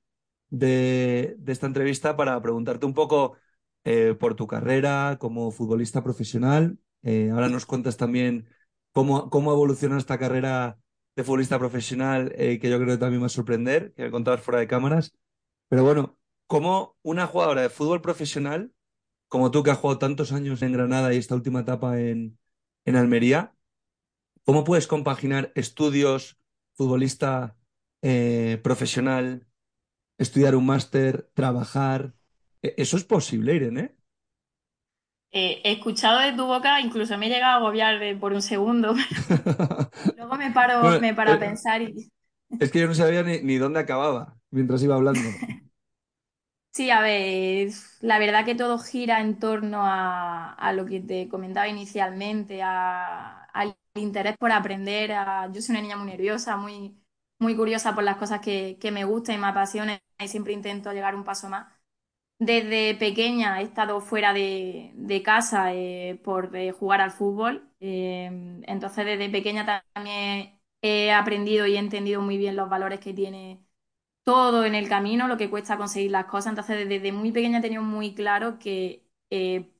esta 1.45 1.67
entrevista 1.67 2.15
para 2.15 2.41
preguntarte 2.41 2.85
un 2.85 2.93
poco 2.93 3.35
eh, 3.83 4.15
por 4.17 4.35
tu 4.35 4.47
carrera 4.47 5.17
como 5.19 5.51
futbolista 5.51 6.03
profesional. 6.03 6.77
Eh, 7.01 7.31
ahora 7.31 7.49
nos 7.49 7.65
cuentas 7.65 7.97
también 7.97 8.47
cómo, 8.93 9.29
cómo 9.29 9.51
ha 9.51 9.55
evolucionado 9.55 9.99
esta 9.99 10.17
carrera 10.17 10.79
de 11.17 11.23
futbolista 11.25 11.59
profesional, 11.59 12.33
que 12.33 12.69
yo 12.69 12.77
creo 12.77 12.95
que 12.95 12.97
también 12.97 13.21
va 13.21 13.27
a 13.27 13.29
sorprender, 13.29 13.93
que 13.95 14.03
me 14.03 14.11
contabas 14.11 14.41
fuera 14.41 14.61
de 14.61 14.67
cámaras. 14.67 15.13
Pero 15.67 15.83
bueno, 15.83 16.17
como 16.47 16.95
una 17.01 17.27
jugadora 17.27 17.61
de 17.61 17.69
fútbol 17.69 18.01
profesional, 18.01 18.71
como 19.27 19.51
tú 19.51 19.63
que 19.63 19.71
has 19.71 19.77
jugado 19.77 19.99
tantos 19.99 20.31
años 20.31 20.61
en 20.61 20.71
Granada 20.71 21.13
y 21.13 21.17
esta 21.17 21.35
última 21.35 21.59
etapa 21.59 21.99
en, 21.99 22.39
en 22.85 22.95
Almería, 22.95 23.53
¿Cómo 24.45 24.63
puedes 24.63 24.87
compaginar 24.87 25.51
estudios, 25.55 26.37
futbolista 26.73 27.57
eh, 28.01 28.59
profesional, 28.63 29.47
estudiar 30.19 30.55
un 30.55 30.65
máster, 30.67 31.31
trabajar? 31.35 32.15
E- 32.63 32.75
Eso 32.77 32.97
es 32.97 33.05
posible, 33.05 33.55
Irene. 33.55 33.97
Eh, 35.31 35.61
he 35.63 35.71
escuchado 35.73 36.19
de 36.19 36.33
tu 36.33 36.45
boca, 36.45 36.79
incluso 36.79 37.17
me 37.17 37.25
he 37.27 37.29
llegado 37.29 37.53
a 37.55 37.57
agobiar 37.57 37.99
de- 37.99 38.15
por 38.15 38.33
un 38.33 38.41
segundo, 38.41 38.93
luego 40.15 40.35
me 40.37 40.51
paro, 40.51 40.77
Bueno, 40.79 40.99
me 40.99 41.13
paro 41.13 41.31
a 41.31 41.39
eh, 41.39 41.39
pensar 41.39 41.81
y 41.83 42.11
es 42.59 42.71
que 42.71 42.79
yo 42.79 42.87
no 42.87 42.95
sabía 42.95 43.23
ni, 43.23 43.41
ni 43.41 43.57
dónde 43.57 43.79
acababa 43.79 44.39
mientras 44.51 44.81
iba 44.83 44.95
hablando. 44.95 45.43
Sí, 46.71 46.89
a 46.89 47.01
ver, 47.01 47.69
la 48.01 48.17
verdad 48.17 48.45
que 48.45 48.55
todo 48.55 48.79
gira 48.79 49.21
en 49.21 49.37
torno 49.39 49.83
a, 49.85 50.53
a 50.53 50.73
lo 50.73 50.85
que 50.87 50.99
te 51.01 51.29
comentaba 51.29 51.67
inicialmente, 51.67 52.63
a- 52.63 53.43
al 53.53 53.77
interés 53.95 54.37
por 54.37 54.51
aprender. 54.51 55.11
a- 55.13 55.49
yo 55.51 55.61
soy 55.61 55.73
una 55.73 55.81
niña 55.81 55.97
muy 55.97 56.07
nerviosa, 56.11 56.57
muy, 56.57 56.97
muy 57.39 57.55
curiosa 57.55 57.93
por 57.95 58.03
las 58.03 58.17
cosas 58.17 58.41
que, 58.41 58.77
que 58.79 58.91
me 58.91 59.05
gustan 59.05 59.35
y 59.35 59.37
me 59.39 59.47
apasionan 59.47 59.99
y 60.19 60.27
siempre 60.27 60.53
intento 60.53 60.91
llegar 60.93 61.15
un 61.15 61.23
paso 61.23 61.49
más. 61.49 61.71
Desde 62.39 62.95
pequeña 62.95 63.61
he 63.61 63.63
estado 63.63 64.01
fuera 64.01 64.33
de, 64.33 64.91
de 64.95 65.23
casa 65.23 65.73
eh, 65.73 66.19
por 66.23 66.55
eh, 66.55 66.71
jugar 66.73 67.01
al 67.01 67.11
fútbol, 67.11 67.69
eh, 67.79 68.25
entonces 68.67 69.05
desde 69.05 69.29
pequeña 69.29 69.65
también 69.93 70.59
he 70.81 71.11
aprendido 71.13 71.65
y 71.67 71.75
he 71.75 71.79
entendido 71.79 72.21
muy 72.21 72.37
bien 72.37 72.55
los 72.57 72.69
valores 72.69 72.99
que 72.99 73.13
tiene 73.13 73.63
todo 74.23 74.65
en 74.65 74.75
el 74.75 74.89
camino, 74.89 75.27
lo 75.27 75.37
que 75.37 75.49
cuesta 75.49 75.77
conseguir 75.77 76.11
las 76.11 76.25
cosas. 76.25 76.51
Entonces, 76.51 76.87
desde 76.89 77.11
muy 77.11 77.31
pequeña 77.31 77.59
he 77.59 77.61
tenido 77.61 77.83
muy 77.83 78.15
claro 78.15 78.59
que 78.59 79.05
eh, 79.29 79.72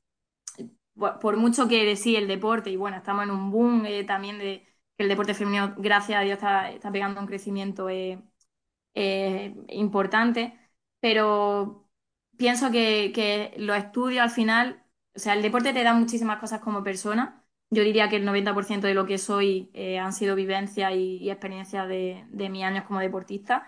por 1.20 1.36
mucho 1.36 1.68
que 1.68 1.96
sí 1.96 2.16
el 2.16 2.28
deporte, 2.28 2.70
y 2.70 2.76
bueno, 2.76 2.96
estamos 2.96 3.24
en 3.24 3.30
un 3.30 3.50
boom 3.50 3.86
eh, 3.86 4.04
también 4.04 4.38
de 4.38 4.66
que 4.96 5.02
el 5.04 5.08
deporte 5.08 5.34
femenino, 5.34 5.74
gracias 5.78 6.20
a 6.20 6.22
Dios, 6.22 6.34
está, 6.38 6.92
pegando 6.92 7.20
un 7.20 7.26
crecimiento 7.26 7.88
eh, 7.88 8.22
eh, 8.94 9.54
importante, 9.70 10.58
pero 11.00 11.88
pienso 12.36 12.70
que, 12.70 13.12
que 13.14 13.54
los 13.58 13.76
estudios 13.76 14.22
al 14.22 14.30
final, 14.30 14.84
o 15.14 15.18
sea, 15.18 15.34
el 15.34 15.42
deporte 15.42 15.72
te 15.72 15.82
da 15.84 15.94
muchísimas 15.94 16.38
cosas 16.40 16.60
como 16.60 16.82
persona. 16.84 17.44
Yo 17.70 17.82
diría 17.82 18.08
que 18.08 18.16
el 18.16 18.24
90% 18.24 18.86
de 18.86 18.94
lo 18.94 19.06
que 19.06 19.18
soy 19.18 19.70
han 20.00 20.12
sido 20.12 20.36
vivencias 20.36 20.92
y, 20.94 21.18
y 21.18 21.30
experiencias 21.30 21.88
de, 21.88 22.24
de 22.30 22.48
mis 22.50 22.64
años 22.64 22.84
como 22.84 23.00
deportista. 23.00 23.66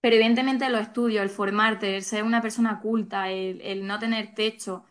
Pero 0.00 0.16
evidentemente 0.16 0.68
los 0.70 0.80
estudios, 0.82 1.22
el 1.22 1.30
formarte, 1.30 1.96
el 1.96 2.02
ser 2.02 2.24
una 2.24 2.40
persona 2.42 2.80
culta, 2.80 3.30
el 3.30 3.86
no 3.86 3.98
tener 3.98 4.34
techo, 4.34 4.84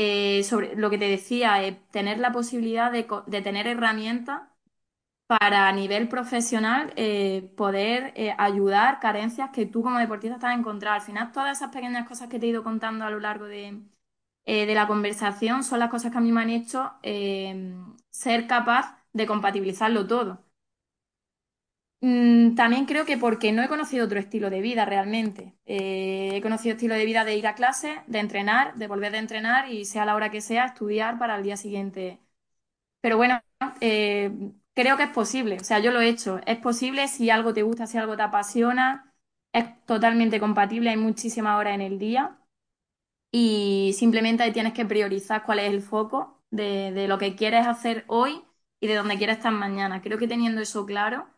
eh, 0.00 0.42
sobre 0.44 0.74
lo 0.76 0.90
que 0.90 0.98
te 0.98 1.06
decía, 1.08 1.62
eh, 1.64 1.80
tener 1.90 2.18
la 2.18 2.32
posibilidad 2.32 2.90
de, 2.92 3.06
de 3.26 3.42
tener 3.42 3.66
herramientas 3.66 4.42
para 5.26 5.68
a 5.68 5.72
nivel 5.72 6.08
profesional 6.08 6.92
eh, 6.96 7.52
poder 7.56 8.12
eh, 8.16 8.34
ayudar 8.38 9.00
carencias 9.00 9.50
que 9.52 9.66
tú 9.66 9.82
como 9.82 9.98
deportista 9.98 10.36
estás 10.36 10.58
encontrar. 10.58 10.94
Al 10.96 11.02
final, 11.02 11.32
todas 11.32 11.58
esas 11.58 11.72
pequeñas 11.72 12.08
cosas 12.08 12.28
que 12.28 12.38
te 12.40 12.46
he 12.46 12.50
ido 12.50 12.64
contando 12.64 13.04
a 13.04 13.10
lo 13.10 13.20
largo 13.20 13.46
de, 13.46 13.82
de 14.46 14.74
la 14.74 14.86
conversación 14.88 15.64
son 15.64 15.78
las 15.80 15.90
cosas 15.90 16.12
que 16.12 16.18
a 16.18 16.20
mí 16.22 16.32
me 16.32 16.42
han 16.42 16.50
hecho 16.50 16.92
ser 18.10 18.46
capaz 18.46 18.98
de 19.12 19.26
compatibilizarlo 19.26 20.06
todo. 20.06 20.44
Mm, 22.02 22.54
también 22.54 22.86
creo 22.86 23.04
que 23.04 23.18
porque 23.18 23.52
no 23.52 23.62
he 23.62 23.68
conocido 23.68 24.06
otro 24.06 24.18
estilo 24.18 24.48
de 24.50 24.60
vida 24.62 24.84
realmente. 24.86 25.54
Eh, 25.66 26.30
he 26.36 26.40
conocido 26.42 26.74
estilo 26.74 26.94
de 26.94 27.04
vida 27.04 27.24
de 27.24 27.36
ir 27.36 27.46
a 27.46 27.54
clase, 27.54 28.00
de 28.06 28.20
entrenar, 28.20 28.74
de 28.76 28.86
volver 28.86 29.12
de 29.12 29.18
entrenar 29.18 29.68
y 29.70 29.84
sea 29.84 30.06
la 30.06 30.14
hora 30.14 30.30
que 30.30 30.40
sea, 30.40 30.64
estudiar 30.66 31.18
para 31.18 31.36
el 31.36 31.42
día 31.42 31.56
siguiente. 31.58 32.18
Pero 33.00 33.16
bueno, 33.18 33.42
eh, 33.80 34.32
creo 34.74 34.96
que 34.98 35.04
es 35.04 35.10
posible. 35.10 35.58
O 35.60 35.64
sea, 35.64 35.80
yo 35.80 35.92
lo 35.92 36.00
he 36.00 36.08
hecho. 36.10 36.40
Es 36.46 36.58
posible 36.58 37.08
si 37.08 37.30
algo 37.30 37.54
te 37.54 37.62
gusta, 37.62 37.86
si 37.86 37.98
algo 37.98 38.16
te 38.16 38.22
apasiona. 38.24 39.14
Es 39.52 39.66
totalmente 39.86 40.40
compatible. 40.40 40.90
Hay 40.90 40.96
muchísimas 40.98 41.58
horas 41.58 41.74
en 41.74 41.82
el 41.82 41.98
día 41.98 42.38
y 43.32 43.94
simplemente 43.98 44.50
tienes 44.52 44.72
que 44.74 44.86
priorizar 44.86 45.44
cuál 45.44 45.60
es 45.60 45.68
el 45.72 45.82
foco 45.82 46.42
de 46.50 47.06
lo 47.08 47.18
que 47.18 47.36
quieres 47.36 47.66
hacer 47.66 48.04
hoy 48.08 48.44
y 48.80 48.86
de 48.88 48.94
dónde 48.96 49.16
quieres 49.18 49.38
estar 49.38 49.52
mañana. 49.52 50.02
Creo 50.02 50.18
que 50.18 50.28
teniendo 50.28 50.60
eso 50.60 50.86
claro, 50.86 51.28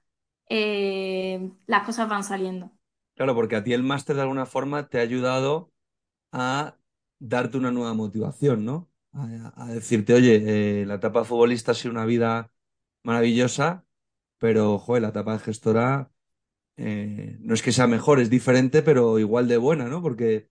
eh, 0.54 1.50
las 1.66 1.84
cosas 1.86 2.10
van 2.10 2.24
saliendo. 2.24 2.70
Claro, 3.14 3.34
porque 3.34 3.56
a 3.56 3.64
ti 3.64 3.72
el 3.72 3.82
máster 3.82 4.16
de 4.16 4.22
alguna 4.22 4.44
forma 4.44 4.86
te 4.90 4.98
ha 4.98 5.00
ayudado 5.00 5.72
a 6.30 6.76
darte 7.18 7.56
una 7.56 7.70
nueva 7.70 7.94
motivación, 7.94 8.66
¿no? 8.66 8.90
A, 9.14 9.68
decirte, 9.68 10.12
oye, 10.12 10.82
eh, 10.82 10.86
la 10.86 10.96
etapa 10.96 11.24
futbolista 11.24 11.72
ha 11.72 11.74
sido 11.74 11.92
una 11.92 12.04
vida 12.04 12.52
maravillosa, 13.02 13.86
pero, 14.38 14.78
joder, 14.78 15.02
la 15.02 15.08
etapa 15.08 15.32
de 15.32 15.38
gestora 15.38 16.12
eh, 16.76 17.38
no 17.40 17.54
es 17.54 17.62
que 17.62 17.72
sea 17.72 17.86
mejor, 17.86 18.20
es 18.20 18.28
diferente, 18.28 18.82
pero 18.82 19.18
igual 19.18 19.48
de 19.48 19.56
buena, 19.56 19.88
¿no? 19.88 20.02
Porque 20.02 20.50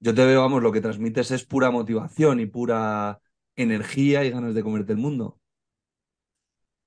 yo 0.00 0.14
te 0.14 0.24
veo, 0.24 0.40
vamos, 0.40 0.62
lo 0.62 0.72
que 0.72 0.80
transmites 0.80 1.30
es 1.30 1.44
pura 1.44 1.70
motivación 1.70 2.40
y 2.40 2.46
pura 2.46 3.20
energía 3.56 4.24
y 4.24 4.30
ganas 4.30 4.54
de 4.54 4.62
comerte 4.62 4.92
el 4.92 4.98
mundo. 4.98 5.41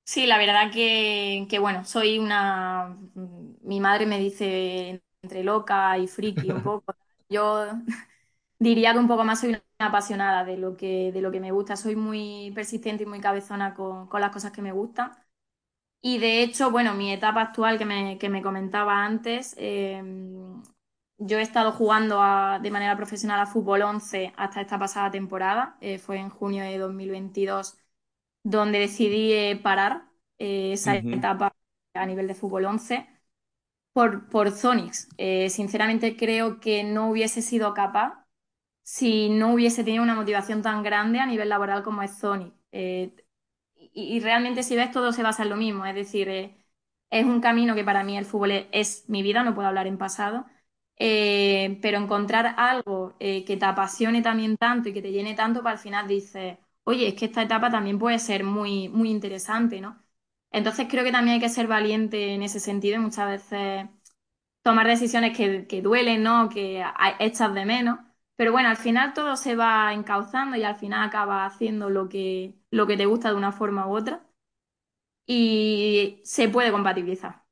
Sí, 0.08 0.28
la 0.28 0.38
verdad 0.38 0.72
que, 0.72 1.48
que, 1.50 1.60
bueno, 1.60 1.84
soy 1.86 2.20
una... 2.20 2.96
Mi 3.62 3.80
madre 3.80 4.06
me 4.06 4.20
dice 4.20 5.02
entre 5.24 5.44
loca 5.44 5.98
y 5.98 6.08
friki 6.08 6.52
un 6.52 6.62
poco. 6.64 6.96
Yo 7.28 7.66
diría 8.60 8.94
que 8.94 9.00
un 9.00 9.08
poco 9.08 9.24
más 9.26 9.42
soy 9.42 9.50
una 9.52 9.64
apasionada 9.80 10.44
de 10.46 10.58
lo 10.58 10.78
que, 10.78 11.12
de 11.12 11.22
lo 11.22 11.32
que 11.32 11.40
me 11.42 11.52
gusta. 11.52 11.76
Soy 11.78 11.96
muy 11.96 12.52
persistente 12.56 13.04
y 13.04 13.08
muy 13.08 13.20
cabezona 13.22 13.74
con, 13.74 14.08
con 14.08 14.22
las 14.22 14.32
cosas 14.32 14.52
que 14.52 14.62
me 14.62 14.72
gustan. 14.74 15.12
Y 16.02 16.20
de 16.20 16.44
hecho, 16.44 16.72
bueno, 16.72 16.96
mi 16.96 17.12
etapa 17.14 17.42
actual 17.42 17.78
que 17.80 17.86
me, 17.86 18.18
que 18.20 18.30
me 18.30 18.42
comentaba 18.44 19.06
antes, 19.06 19.56
eh, 19.58 20.04
yo 21.18 21.38
he 21.40 21.42
estado 21.42 21.72
jugando 21.72 22.22
a- 22.22 22.60
de 22.62 22.72
manera 22.72 22.96
profesional 22.98 23.40
a 23.40 23.46
fútbol 23.46 23.82
11 23.84 24.34
hasta 24.38 24.62
esta 24.62 24.80
pasada 24.80 25.12
temporada. 25.12 25.78
Eh, 25.82 25.98
fue 26.00 26.18
en 26.20 26.30
junio 26.30 26.64
de 26.64 26.78
2022 26.78 27.78
donde 28.46 28.80
decidí 28.80 29.34
eh, 29.34 29.60
parar 29.62 30.10
eh, 30.40 30.74
esa 30.74 30.96
etapa 30.98 31.56
a 31.96 32.08
nivel 32.08 32.28
de 32.28 32.36
fútbol 32.36 32.66
11 32.66 33.08
por, 33.94 34.30
por 34.30 34.52
Zonix. 34.52 35.10
Eh, 35.18 35.50
sinceramente 35.50 36.18
creo 36.18 36.60
que 36.60 36.84
no 36.84 37.10
hubiese 37.12 37.42
sido 37.42 37.74
capaz 37.74 38.26
si 38.84 39.30
no 39.30 39.54
hubiese 39.54 39.84
tenido 39.84 40.04
una 40.04 40.16
motivación 40.16 40.62
tan 40.64 40.84
grande 40.84 41.20
a 41.20 41.26
nivel 41.28 41.50
laboral 41.50 41.84
como 41.84 42.04
es 42.04 42.20
Zonix. 42.20 42.54
Eh, 42.72 43.16
y, 43.76 44.18
y 44.18 44.20
realmente 44.22 44.64
si 44.64 44.76
ves 44.76 44.92
todo 44.92 45.12
se 45.14 45.24
basa 45.24 45.44
en 45.44 45.50
lo 45.50 45.58
mismo, 45.58 45.86
es 45.86 45.96
decir, 45.96 46.30
eh, 46.30 46.58
es 47.10 47.26
un 47.26 47.42
camino 47.42 47.76
que 47.76 47.84
para 47.86 48.04
mí 48.04 48.18
el 48.18 48.26
fútbol 48.26 48.52
es, 48.52 48.68
es 48.72 49.10
mi 49.10 49.24
vida, 49.24 49.44
no 49.44 49.56
puedo 49.56 49.68
hablar 49.68 49.88
en 49.88 49.98
pasado, 49.98 50.46
pero 50.98 51.98
encontrar 52.00 52.56
algo 52.58 53.16
que 53.20 53.58
te 53.60 53.66
apasione 53.66 54.22
también 54.22 54.58
tanto 54.58 54.90
y 54.90 54.94
que 54.94 55.02
te 55.02 55.12
llene 55.12 55.36
tanto, 55.36 55.62
para 55.64 55.74
al 55.74 55.80
final 55.80 56.08
dices, 56.08 56.58
oye, 56.86 57.10
es 57.10 57.16
que 57.16 57.26
esta 57.26 57.44
etapa 57.44 57.72
también 57.72 58.00
puede 58.00 58.20
ser 58.20 58.44
muy, 58.44 58.90
muy 58.90 59.10
interesante, 59.12 59.82
¿no? 59.82 60.04
Entonces 60.52 60.88
creo 60.90 61.04
que 61.04 61.12
también 61.12 61.36
hay 61.36 61.42
que 61.42 61.50
ser 61.50 61.68
valiente 61.68 62.34
en 62.34 62.44
ese 62.44 62.60
sentido 62.62 62.98
y 62.98 63.00
muchas 63.00 63.30
veces 63.30 63.90
tomar 64.64 64.88
decisiones 64.88 65.38
que, 65.38 65.82
duelen, 65.82 66.24
¿no? 66.24 66.50
Que 66.50 66.84
echas 67.20 67.54
de 67.54 67.66
menos. 67.66 68.00
Pero 68.38 68.52
bueno, 68.52 68.70
al 68.70 68.78
final 68.78 69.14
todo 69.14 69.38
se 69.38 69.56
va 69.56 69.94
encauzando 69.94 70.58
y 70.58 70.64
al 70.64 70.76
final 70.78 71.08
acabas 71.08 71.54
haciendo 71.54 71.90
lo 71.90 72.10
que, 72.10 72.56
lo 72.72 72.88
que 72.88 72.98
te 72.98 73.06
gusta 73.06 73.30
de 73.30 73.36
una 73.36 73.52
forma 73.52 73.88
u 73.88 73.96
otra 73.96 74.26
y 75.26 76.22
se 76.24 76.50
puede 76.50 76.72
compatibilizar. 76.72 77.44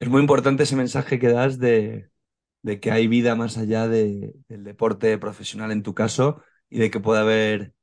Es 0.00 0.08
muy 0.08 0.20
importante 0.20 0.62
ese 0.62 0.76
mensaje 0.76 1.18
que 1.18 1.28
das 1.28 1.58
de, 1.58 2.10
de 2.62 2.80
que 2.80 2.90
hay 2.90 3.08
vida 3.08 3.34
más 3.34 3.58
allá 3.58 3.88
de, 3.88 4.34
del 4.48 4.64
deporte 4.64 5.18
profesional 5.18 5.72
en 5.72 5.82
tu 5.82 5.94
caso 5.94 6.42
y 6.68 6.78
de 6.78 6.90
que 6.90 7.00
puede 7.00 7.20
haber 7.20 7.74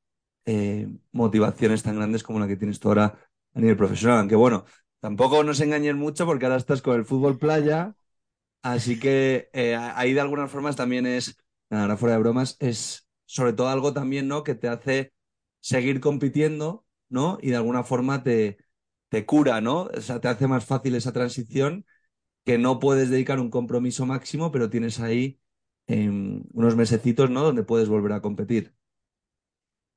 eh, 0.45 0.87
motivaciones 1.11 1.83
tan 1.83 1.95
grandes 1.95 2.23
como 2.23 2.39
la 2.39 2.47
que 2.47 2.57
tienes 2.57 2.79
tú 2.79 2.89
ahora 2.89 3.17
a 3.53 3.59
nivel 3.59 3.77
profesional. 3.77 4.19
Aunque 4.19 4.35
bueno, 4.35 4.65
tampoco 4.99 5.43
nos 5.43 5.59
engañen 5.61 5.97
mucho 5.97 6.25
porque 6.25 6.45
ahora 6.45 6.57
estás 6.57 6.81
con 6.81 6.95
el 6.95 7.05
fútbol 7.05 7.37
playa, 7.37 7.95
así 8.61 8.99
que 8.99 9.49
eh, 9.53 9.75
ahí 9.75 10.13
de 10.13 10.21
algunas 10.21 10.51
formas 10.51 10.75
también 10.75 11.05
es, 11.05 11.37
ahora 11.69 11.97
fuera 11.97 12.15
de 12.15 12.21
bromas, 12.21 12.57
es 12.59 13.07
sobre 13.25 13.53
todo 13.53 13.69
algo 13.69 13.93
también, 13.93 14.27
¿no? 14.27 14.43
Que 14.43 14.55
te 14.55 14.67
hace 14.67 15.13
seguir 15.61 15.99
compitiendo, 15.99 16.85
¿no? 17.09 17.37
Y 17.41 17.49
de 17.51 17.57
alguna 17.57 17.83
forma 17.83 18.23
te, 18.23 18.57
te 19.09 19.25
cura, 19.25 19.61
¿no? 19.61 19.83
O 19.95 20.01
sea, 20.01 20.21
te 20.21 20.27
hace 20.27 20.47
más 20.47 20.65
fácil 20.65 20.95
esa 20.95 21.13
transición 21.13 21.85
que 22.45 22.57
no 22.59 22.79
puedes 22.79 23.09
dedicar 23.09 23.39
un 23.39 23.49
compromiso 23.51 24.05
máximo, 24.05 24.51
pero 24.51 24.69
tienes 24.69 24.99
ahí 24.99 25.39
em, 25.87 26.43
unos 26.53 26.75
mesecitos, 26.75 27.29
¿no? 27.31 27.43
Donde 27.43 27.63
puedes 27.63 27.89
volver 27.89 28.13
a 28.13 28.21
competir. 28.21 28.74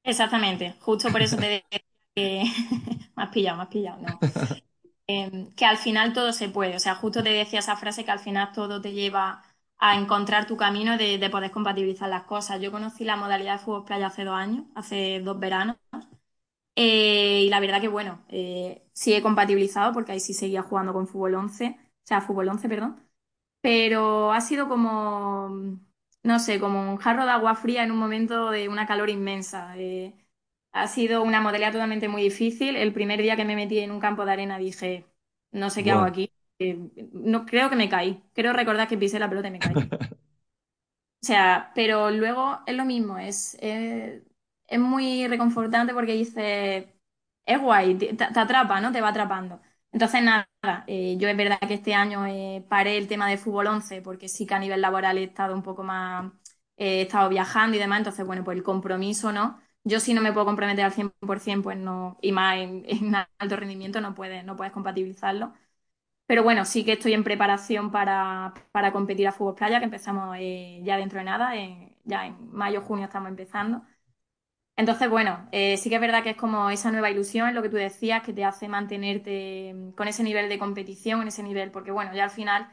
Exactamente, 0.08 0.74
justo 0.80 1.10
por 1.12 1.22
eso 1.22 1.36
te 1.38 1.46
decía 1.70 1.80
que 2.14 2.44
me 3.16 3.22
has 3.22 3.30
pillado, 3.30 3.56
me 3.58 3.62
has 3.64 3.68
pillado, 3.68 4.02
no. 4.02 4.20
Em, 5.10 5.52
que 5.54 5.66
al 5.66 5.78
final 5.78 6.12
todo 6.14 6.32
se 6.32 6.48
puede, 6.50 6.76
o 6.76 6.80
sea, 6.80 6.94
justo 6.94 7.22
te 7.22 7.30
decía 7.30 7.60
esa 7.60 7.76
frase 7.76 8.04
que 8.04 8.10
al 8.12 8.20
final 8.20 8.52
todo 8.52 8.80
te 8.80 8.92
lleva 8.92 9.42
a 9.78 9.96
encontrar 9.98 10.46
tu 10.46 10.56
camino 10.56 10.98
de, 10.98 11.18
de 11.18 11.30
poder 11.30 11.50
compatibilizar 11.50 12.08
las 12.10 12.24
cosas. 12.24 12.60
Yo 12.60 12.72
conocí 12.72 13.04
la 13.04 13.16
modalidad 13.16 13.54
de 13.54 13.58
fútbol 13.64 13.84
playa 13.86 14.08
hace 14.08 14.24
dos 14.24 14.34
años, 14.36 14.66
hace 14.74 15.20
dos 15.20 15.38
veranos, 15.40 15.76
eh, 16.76 17.42
y 17.44 17.48
la 17.50 17.60
verdad 17.60 17.80
que 17.80 17.88
bueno, 17.88 18.24
eh, 18.28 18.86
sí 18.92 19.12
he 19.14 19.22
compatibilizado 19.22 19.92
porque 19.92 20.12
ahí 20.12 20.20
sí 20.20 20.34
seguía 20.34 20.62
jugando 20.62 20.92
con 20.92 21.06
fútbol 21.08 21.34
11 21.34 21.78
sea, 22.04 22.20
fútbol 22.20 22.48
11, 22.48 22.68
perdón. 22.68 23.02
Pero 23.62 24.32
ha 24.32 24.40
sido 24.42 24.68
como, 24.68 25.50
no 26.28 26.38
sé, 26.38 26.60
como 26.60 26.92
un 26.92 26.98
jarro 26.98 27.24
de 27.24 27.30
agua 27.32 27.54
fría 27.54 27.82
en 27.82 27.90
un 27.90 27.96
momento 27.98 28.50
de 28.50 28.68
una 28.68 28.86
calor 28.86 29.08
inmensa. 29.08 29.74
Eh, 29.78 30.14
ha 30.72 30.86
sido 30.86 31.22
una 31.22 31.40
modalidad 31.40 31.72
totalmente 31.72 32.08
muy 32.08 32.22
difícil. 32.22 32.76
El 32.76 32.92
primer 32.92 33.22
día 33.22 33.34
que 33.34 33.46
me 33.46 33.56
metí 33.56 33.78
en 33.78 33.90
un 33.90 33.98
campo 33.98 34.26
de 34.26 34.32
arena 34.32 34.58
dije, 34.58 35.06
no 35.52 35.70
sé 35.70 35.82
qué 35.82 35.92
hago 35.92 36.02
aquí. 36.04 36.30
Eh, 36.58 36.78
no, 37.12 37.46
creo 37.46 37.70
que 37.70 37.76
me 37.76 37.88
caí. 37.88 38.22
Creo 38.34 38.52
recordar 38.52 38.88
que 38.88 38.98
pisé 38.98 39.18
la 39.18 39.30
pelota 39.30 39.48
y 39.48 39.52
me 39.52 39.58
caí. 39.58 39.74
O 41.20 41.26
sea, 41.26 41.72
pero 41.74 42.10
luego 42.10 42.60
es 42.66 42.76
lo 42.76 42.84
mismo, 42.84 43.18
es, 43.18 43.56
es, 43.60 44.22
muy 44.78 45.26
reconfortante 45.26 45.92
porque 45.92 46.12
dice, 46.12 46.94
es 47.44 47.60
guay, 47.60 47.96
te, 47.96 48.14
te, 48.14 48.24
atrapa, 48.24 48.80
¿no? 48.80 48.92
Te 48.92 49.00
va 49.00 49.08
atrapando. 49.08 49.60
Entonces, 49.90 50.22
nada, 50.22 50.48
eh, 50.86 51.16
yo 51.18 51.28
es 51.28 51.36
verdad 51.36 51.58
que 51.66 51.74
este 51.74 51.94
año 51.94 52.26
eh, 52.26 52.64
paré 52.68 52.98
el 52.98 53.08
tema 53.08 53.28
de 53.28 53.38
fútbol 53.38 53.66
11 53.68 54.02
porque 54.02 54.28
sí 54.28 54.46
que 54.46 54.54
a 54.54 54.58
nivel 54.58 54.80
laboral 54.82 55.16
he 55.18 55.24
estado 55.24 55.54
un 55.54 55.62
poco 55.62 55.82
más, 55.82 56.30
eh, 56.76 56.98
he 57.00 57.02
estado 57.02 57.28
viajando 57.30 57.76
y 57.76 57.80
demás, 57.80 57.98
entonces, 57.98 58.26
bueno, 58.26 58.44
pues 58.44 58.56
el 58.56 58.62
compromiso, 58.62 59.32
¿no? 59.32 59.58
Yo 59.84 59.98
si 60.00 60.12
no 60.14 60.20
me 60.20 60.32
puedo 60.32 60.44
comprometer 60.46 60.84
al 60.84 60.92
100%, 60.92 61.62
pues 61.64 61.78
no, 61.78 62.18
y 62.20 62.32
más 62.32 62.58
en, 62.58 63.14
alto 63.38 63.56
rendimiento 63.56 64.00
no 64.00 64.14
puedes, 64.14 64.44
no 64.44 64.56
puedes 64.56 64.72
compatibilizarlo. 64.72 65.54
Pero 66.26 66.42
bueno, 66.44 66.64
sí 66.66 66.84
que 66.84 66.92
estoy 66.94 67.14
en 67.14 67.24
preparación 67.24 67.90
para, 67.92 68.54
para 68.72 68.92
competir 68.92 69.28
a 69.28 69.32
fútbol 69.32 69.54
playa, 69.56 69.78
que 69.80 69.86
empezamos 69.86 70.36
ya 70.84 70.96
dentro 70.98 71.18
de 71.20 71.24
nada, 71.24 71.52
ya 72.04 72.26
en 72.26 72.50
mayo, 72.52 72.82
junio 72.82 73.06
estamos 73.06 73.30
empezando. 73.30 73.82
Entonces, 74.78 75.10
bueno, 75.10 75.48
eh, 75.52 75.76
sí 75.76 75.88
que 75.90 75.96
es 75.96 76.02
verdad 76.02 76.22
que 76.22 76.30
es 76.30 76.36
como 76.36 76.70
esa 76.70 76.92
nueva 76.92 77.10
ilusión, 77.10 77.52
lo 77.54 77.62
que 77.62 77.68
tú 77.68 77.76
decías, 77.76 78.22
que 78.22 78.32
te 78.32 78.44
hace 78.44 78.68
mantenerte 78.68 79.74
mm, 79.74 79.92
con 79.92 80.06
ese 80.08 80.22
nivel 80.22 80.48
de 80.48 80.58
competición, 80.58 81.22
en 81.22 81.28
ese 81.28 81.42
nivel, 81.42 81.72
porque 81.72 81.90
bueno, 81.90 82.14
ya 82.14 82.24
al 82.24 82.30
final 82.30 82.72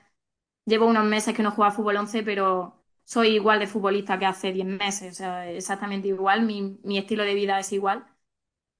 llevo 0.66 0.88
unos 0.88 1.06
meses 1.06 1.36
que 1.36 1.44
no 1.44 1.52
juego 1.52 1.66
a 1.70 1.72
fútbol 1.74 1.98
11, 1.98 2.24
pero 2.24 2.84
soy 3.06 3.30
igual 3.36 3.60
de 3.60 3.68
futbolista 3.68 4.20
que 4.20 4.26
hace 4.28 4.52
10 4.54 4.68
meses, 4.68 5.14
o 5.14 5.16
sea, 5.18 5.50
exactamente 5.52 6.08
igual, 6.10 6.44
mi, 6.46 6.80
mi 6.84 6.98
estilo 7.00 7.24
de 7.24 7.36
vida 7.36 7.60
es 7.60 7.74
igual. 7.74 8.06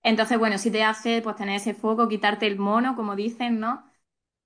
Entonces, 0.04 0.38
bueno, 0.40 0.58
sí 0.60 0.72
te 0.72 0.84
hace 0.84 1.22
pues 1.22 1.36
tener 1.38 1.58
ese 1.58 1.74
foco, 1.74 2.08
quitarte 2.10 2.48
el 2.48 2.58
mono, 2.60 2.96
como 2.96 3.16
dicen, 3.16 3.60
¿no? 3.60 3.90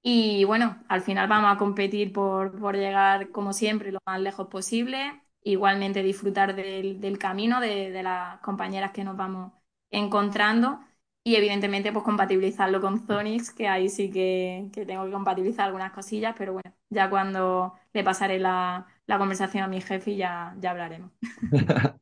Y 0.04 0.46
bueno, 0.46 0.84
al 0.90 1.02
final 1.04 1.28
vamos 1.30 1.54
a 1.56 1.58
competir 1.60 2.14
por, 2.14 2.60
por 2.60 2.76
llegar, 2.78 3.32
como 3.32 3.54
siempre, 3.54 3.92
lo 3.92 4.00
más 4.06 4.22
lejos 4.22 4.48
posible 4.50 5.22
igualmente 5.44 6.04
disfrutar 6.04 6.56
del, 6.56 7.18
camino, 7.18 7.60
de, 7.60 8.02
las 8.04 8.40
compañeras 8.42 8.92
que 8.92 9.04
nos 9.04 9.18
vamos 9.18 9.54
encontrando 9.90 10.80
y 11.24 11.36
evidentemente 11.36 11.92
pues 11.92 12.04
compatibilizarlo 12.04 12.82
con 12.82 13.06
Zonix, 13.06 13.52
que 13.52 13.68
ahí 13.68 13.90
sí 13.90 14.10
que, 14.10 14.70
tengo 14.74 15.06
que 15.06 15.12
compatibilizar 15.12 15.66
algunas 15.66 15.92
cosillas, 15.92 16.36
pero 16.38 16.54
bueno, 16.54 16.74
ya 16.90 17.10
cuando 17.10 17.74
le 17.94 18.04
pasaré 18.04 18.40
la, 18.40 18.88
conversación 19.06 19.64
a 19.64 19.68
mi 19.68 19.82
jefe 19.82 20.16
ya, 20.16 20.56
ya 20.60 20.72
hablaremos. 20.72 21.12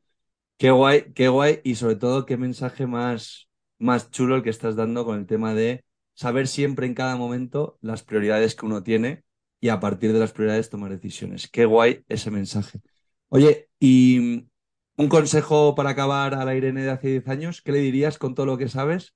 qué 0.58 0.70
guay, 0.70 1.12
qué 1.14 1.28
guay 1.28 1.60
y 1.64 1.74
sobre 1.74 1.96
todo 1.96 2.26
qué 2.26 2.36
mensaje 2.36 2.86
más, 2.86 3.48
más 3.78 4.10
chulo 4.10 4.36
el 4.36 4.42
que 4.42 4.50
estás 4.50 4.76
dando 4.76 5.04
con 5.04 5.18
el 5.18 5.26
tema 5.26 5.54
de 5.54 5.84
saber 6.14 6.48
siempre 6.48 6.86
en 6.86 6.94
cada 6.94 7.16
momento 7.16 7.78
las 7.80 8.02
prioridades 8.02 8.54
que 8.54 8.66
uno 8.66 8.82
tiene 8.82 9.22
y 9.60 9.68
a 9.68 9.80
partir 9.80 10.12
de 10.12 10.18
las 10.18 10.32
prioridades 10.32 10.70
tomar 10.70 10.90
decisiones. 10.90 11.48
Qué 11.48 11.64
guay 11.64 12.04
ese 12.08 12.30
mensaje. 12.30 12.80
Oye, 13.30 13.68
y 13.78 14.48
un 14.96 15.08
consejo 15.08 15.74
para 15.74 15.90
acabar 15.90 16.34
a 16.34 16.44
la 16.44 16.54
Irene 16.54 16.82
de 16.82 16.90
hace 16.90 17.08
10 17.08 17.28
años, 17.28 17.60
¿qué 17.62 17.72
le 17.72 17.78
dirías 17.80 18.18
con 18.18 18.34
todo 18.34 18.46
lo 18.46 18.56
que 18.56 18.68
sabes? 18.68 19.14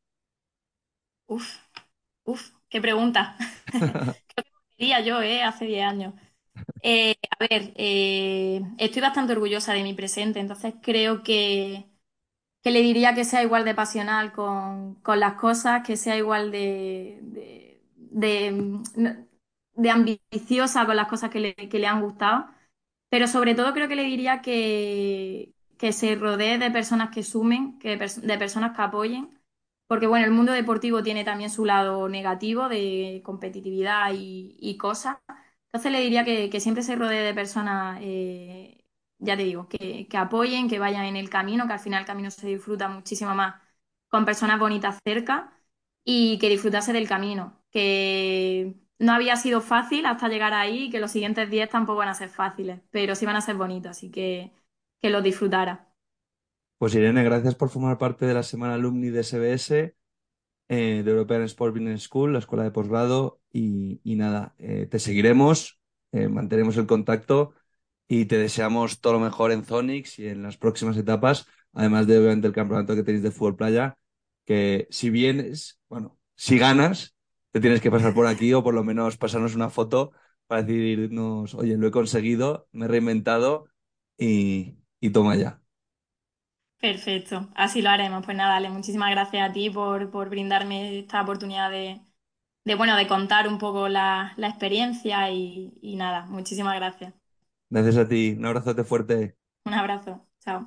Uf, 1.26 1.56
uf, 2.24 2.50
qué 2.68 2.80
pregunta. 2.80 3.36
¿Qué 4.36 4.44
diría 4.78 5.00
yo, 5.00 5.22
eh, 5.22 5.42
hace 5.42 5.64
10 5.66 5.84
años? 5.84 6.14
Eh, 6.82 7.16
a 7.30 7.36
ver, 7.48 7.72
eh, 7.76 8.60
estoy 8.78 9.02
bastante 9.02 9.32
orgullosa 9.32 9.72
de 9.72 9.82
mi 9.82 9.94
presente, 9.94 10.40
entonces 10.40 10.74
creo 10.82 11.22
que, 11.22 11.86
que 12.62 12.70
le 12.70 12.82
diría 12.82 13.14
que 13.14 13.24
sea 13.24 13.42
igual 13.42 13.64
de 13.64 13.74
pasional 13.74 14.32
con, 14.32 15.00
las 15.16 15.34
cosas, 15.34 15.86
que 15.86 15.96
sea 15.96 16.16
igual 16.16 16.50
de, 16.52 17.18
de, 17.22 17.80
de, 19.74 19.90
ambiciosa 19.90 20.86
con 20.86 20.96
las 20.96 21.08
cosas 21.08 21.30
que 21.30 21.40
le, 21.40 21.54
que 21.54 21.78
le 21.78 21.86
han 21.86 22.02
gustado 22.02 22.46
pero 23.12 23.28
sobre 23.28 23.54
todo 23.54 23.74
creo 23.74 23.88
que 23.88 23.96
le 23.96 24.04
diría 24.04 24.40
que, 24.40 25.54
que 25.76 25.92
se 25.92 26.14
rodee 26.16 26.56
de 26.58 26.70
personas 26.70 27.10
que 27.10 27.22
sumen, 27.22 27.78
que 27.78 27.98
de 27.98 28.38
personas 28.38 28.74
que 28.74 28.80
apoyen, 28.82 29.38
porque 29.86 30.06
bueno, 30.06 30.24
el 30.24 30.32
mundo 30.32 30.52
deportivo 30.52 31.02
tiene 31.02 31.22
también 31.24 31.50
su 31.50 31.66
lado 31.66 32.08
negativo 32.08 32.70
de 32.70 33.20
competitividad 33.22 34.12
y, 34.14 34.78
cosas. 34.78 35.18
Entonces 35.66 35.92
le 35.92 36.00
diría 36.00 36.24
que, 36.24 36.60
siempre 36.60 36.82
se 36.82 36.96
rodee 36.96 37.22
de 37.22 37.34
personas, 37.34 37.98
eh, 38.02 38.82
ya 39.18 39.36
te 39.36 39.44
digo, 39.44 39.68
que, 39.68 40.08
que, 40.08 40.16
apoyen, 40.16 40.68
que 40.68 40.78
vayan 40.78 41.04
en 41.04 41.16
el 41.16 41.28
camino, 41.30 41.66
que 41.66 41.74
al 41.74 41.80
final 41.80 42.00
el 42.00 42.06
camino 42.06 42.30
se 42.30 42.46
disfruta 42.46 42.88
muchísimo 42.88 43.34
más 43.34 43.60
con 44.08 44.24
personas 44.24 44.58
bonitas 44.58 44.98
cerca 45.04 45.52
y 46.04 46.38
que 46.38 46.48
disfrutase 46.48 46.92
del 46.94 47.08
camino, 47.08 47.62
que 47.70 48.81
no 49.02 49.12
había 49.12 49.36
sido 49.36 49.60
fácil 49.60 50.06
hasta 50.06 50.28
llegar 50.28 50.54
ahí 50.54 50.84
y 50.84 50.90
que 50.90 51.00
los 51.00 51.10
siguientes 51.10 51.50
días 51.50 51.68
tampoco 51.68 51.98
van 51.98 52.08
a 52.08 52.14
ser 52.14 52.28
fáciles, 52.28 52.80
pero 52.90 53.14
sí 53.14 53.26
van 53.26 53.36
a 53.36 53.40
ser 53.40 53.56
bonitos, 53.56 53.90
así 53.90 54.10
que 54.10 54.52
que 55.00 55.10
los 55.10 55.22
disfrutara. 55.22 55.92
Pues 56.78 56.94
Irene, 56.94 57.24
gracias 57.24 57.56
por 57.56 57.68
formar 57.68 57.98
parte 57.98 58.24
de 58.24 58.34
la 58.34 58.44
semana 58.44 58.74
alumni 58.74 59.10
de 59.10 59.24
SBS, 59.24 59.70
eh, 60.68 61.02
de 61.04 61.10
European 61.10 61.42
Sport 61.42 61.74
Business 61.74 62.04
School, 62.04 62.32
la 62.32 62.38
escuela 62.38 62.62
de 62.62 62.70
posgrado, 62.70 63.40
y, 63.52 64.00
nada, 64.04 64.54
eh, 64.58 64.86
te 64.88 64.98
seguiremos, 65.00 65.80
eh, 66.12 66.28
mantenemos 66.28 66.76
el 66.76 66.86
contacto 66.86 67.52
y 68.08 68.26
te 68.26 68.38
deseamos 68.38 69.00
todo 69.00 69.14
lo 69.14 69.20
mejor 69.20 69.50
en 69.50 69.64
Zonix 69.64 70.18
y 70.20 70.28
en 70.28 70.42
las 70.42 70.56
próximas 70.56 70.96
etapas, 70.96 71.46
además 71.72 72.06
de 72.06 72.18
obviamente 72.18 72.46
el 72.46 72.52
campeonato 72.52 72.94
que 72.94 73.02
tenéis 73.02 73.24
de 73.24 73.32
fútbol 73.32 73.56
playa, 73.56 73.98
que 74.44 74.86
si 74.90 75.10
vienes, 75.10 75.80
bueno, 75.88 76.18
si 76.36 76.58
ganas, 76.58 77.16
te 77.52 77.60
tienes 77.60 77.80
que 77.80 77.90
pasar 77.90 78.14
por 78.14 78.26
aquí 78.26 78.52
o 78.54 78.62
por 78.62 78.74
lo 78.74 78.82
menos 78.82 79.18
pasarnos 79.18 79.54
una 79.54 79.70
foto 79.70 80.12
para 80.46 80.62
decirnos, 80.62 81.54
oye, 81.54 81.76
lo 81.76 81.86
he 81.86 81.90
conseguido, 81.90 82.66
me 82.72 82.86
he 82.86 82.88
reinventado 82.88 83.66
y, 84.18 84.76
toma 85.12 85.36
ya. 85.36 85.60
Perfecto, 86.80 87.48
así 87.54 87.80
lo 87.80 87.90
haremos. 87.90 88.24
Pues 88.24 88.36
nada, 88.36 88.54
dale, 88.54 88.70
muchísimas 88.70 89.10
gracias 89.10 89.48
a 89.48 89.52
ti 89.52 89.70
por, 89.70 90.10
brindarme 90.28 90.98
esta 90.98 91.22
oportunidad 91.22 91.70
de, 91.70 92.00
bueno, 92.74 92.96
de 92.96 93.06
contar 93.06 93.46
un 93.46 93.58
poco 93.58 93.88
la, 93.88 94.34
experiencia 94.38 95.30
y, 95.30 95.74
y 95.80 95.96
nada, 95.96 96.26
muchísimas 96.26 96.74
gracias. 96.76 97.14
Gracias 97.70 97.96
a 97.96 98.08
ti, 98.08 98.34
un 98.36 98.46
abrazote 98.46 98.84
fuerte. 98.84 99.36
Un 99.64 99.74
abrazo, 99.74 100.26
chao. 100.40 100.66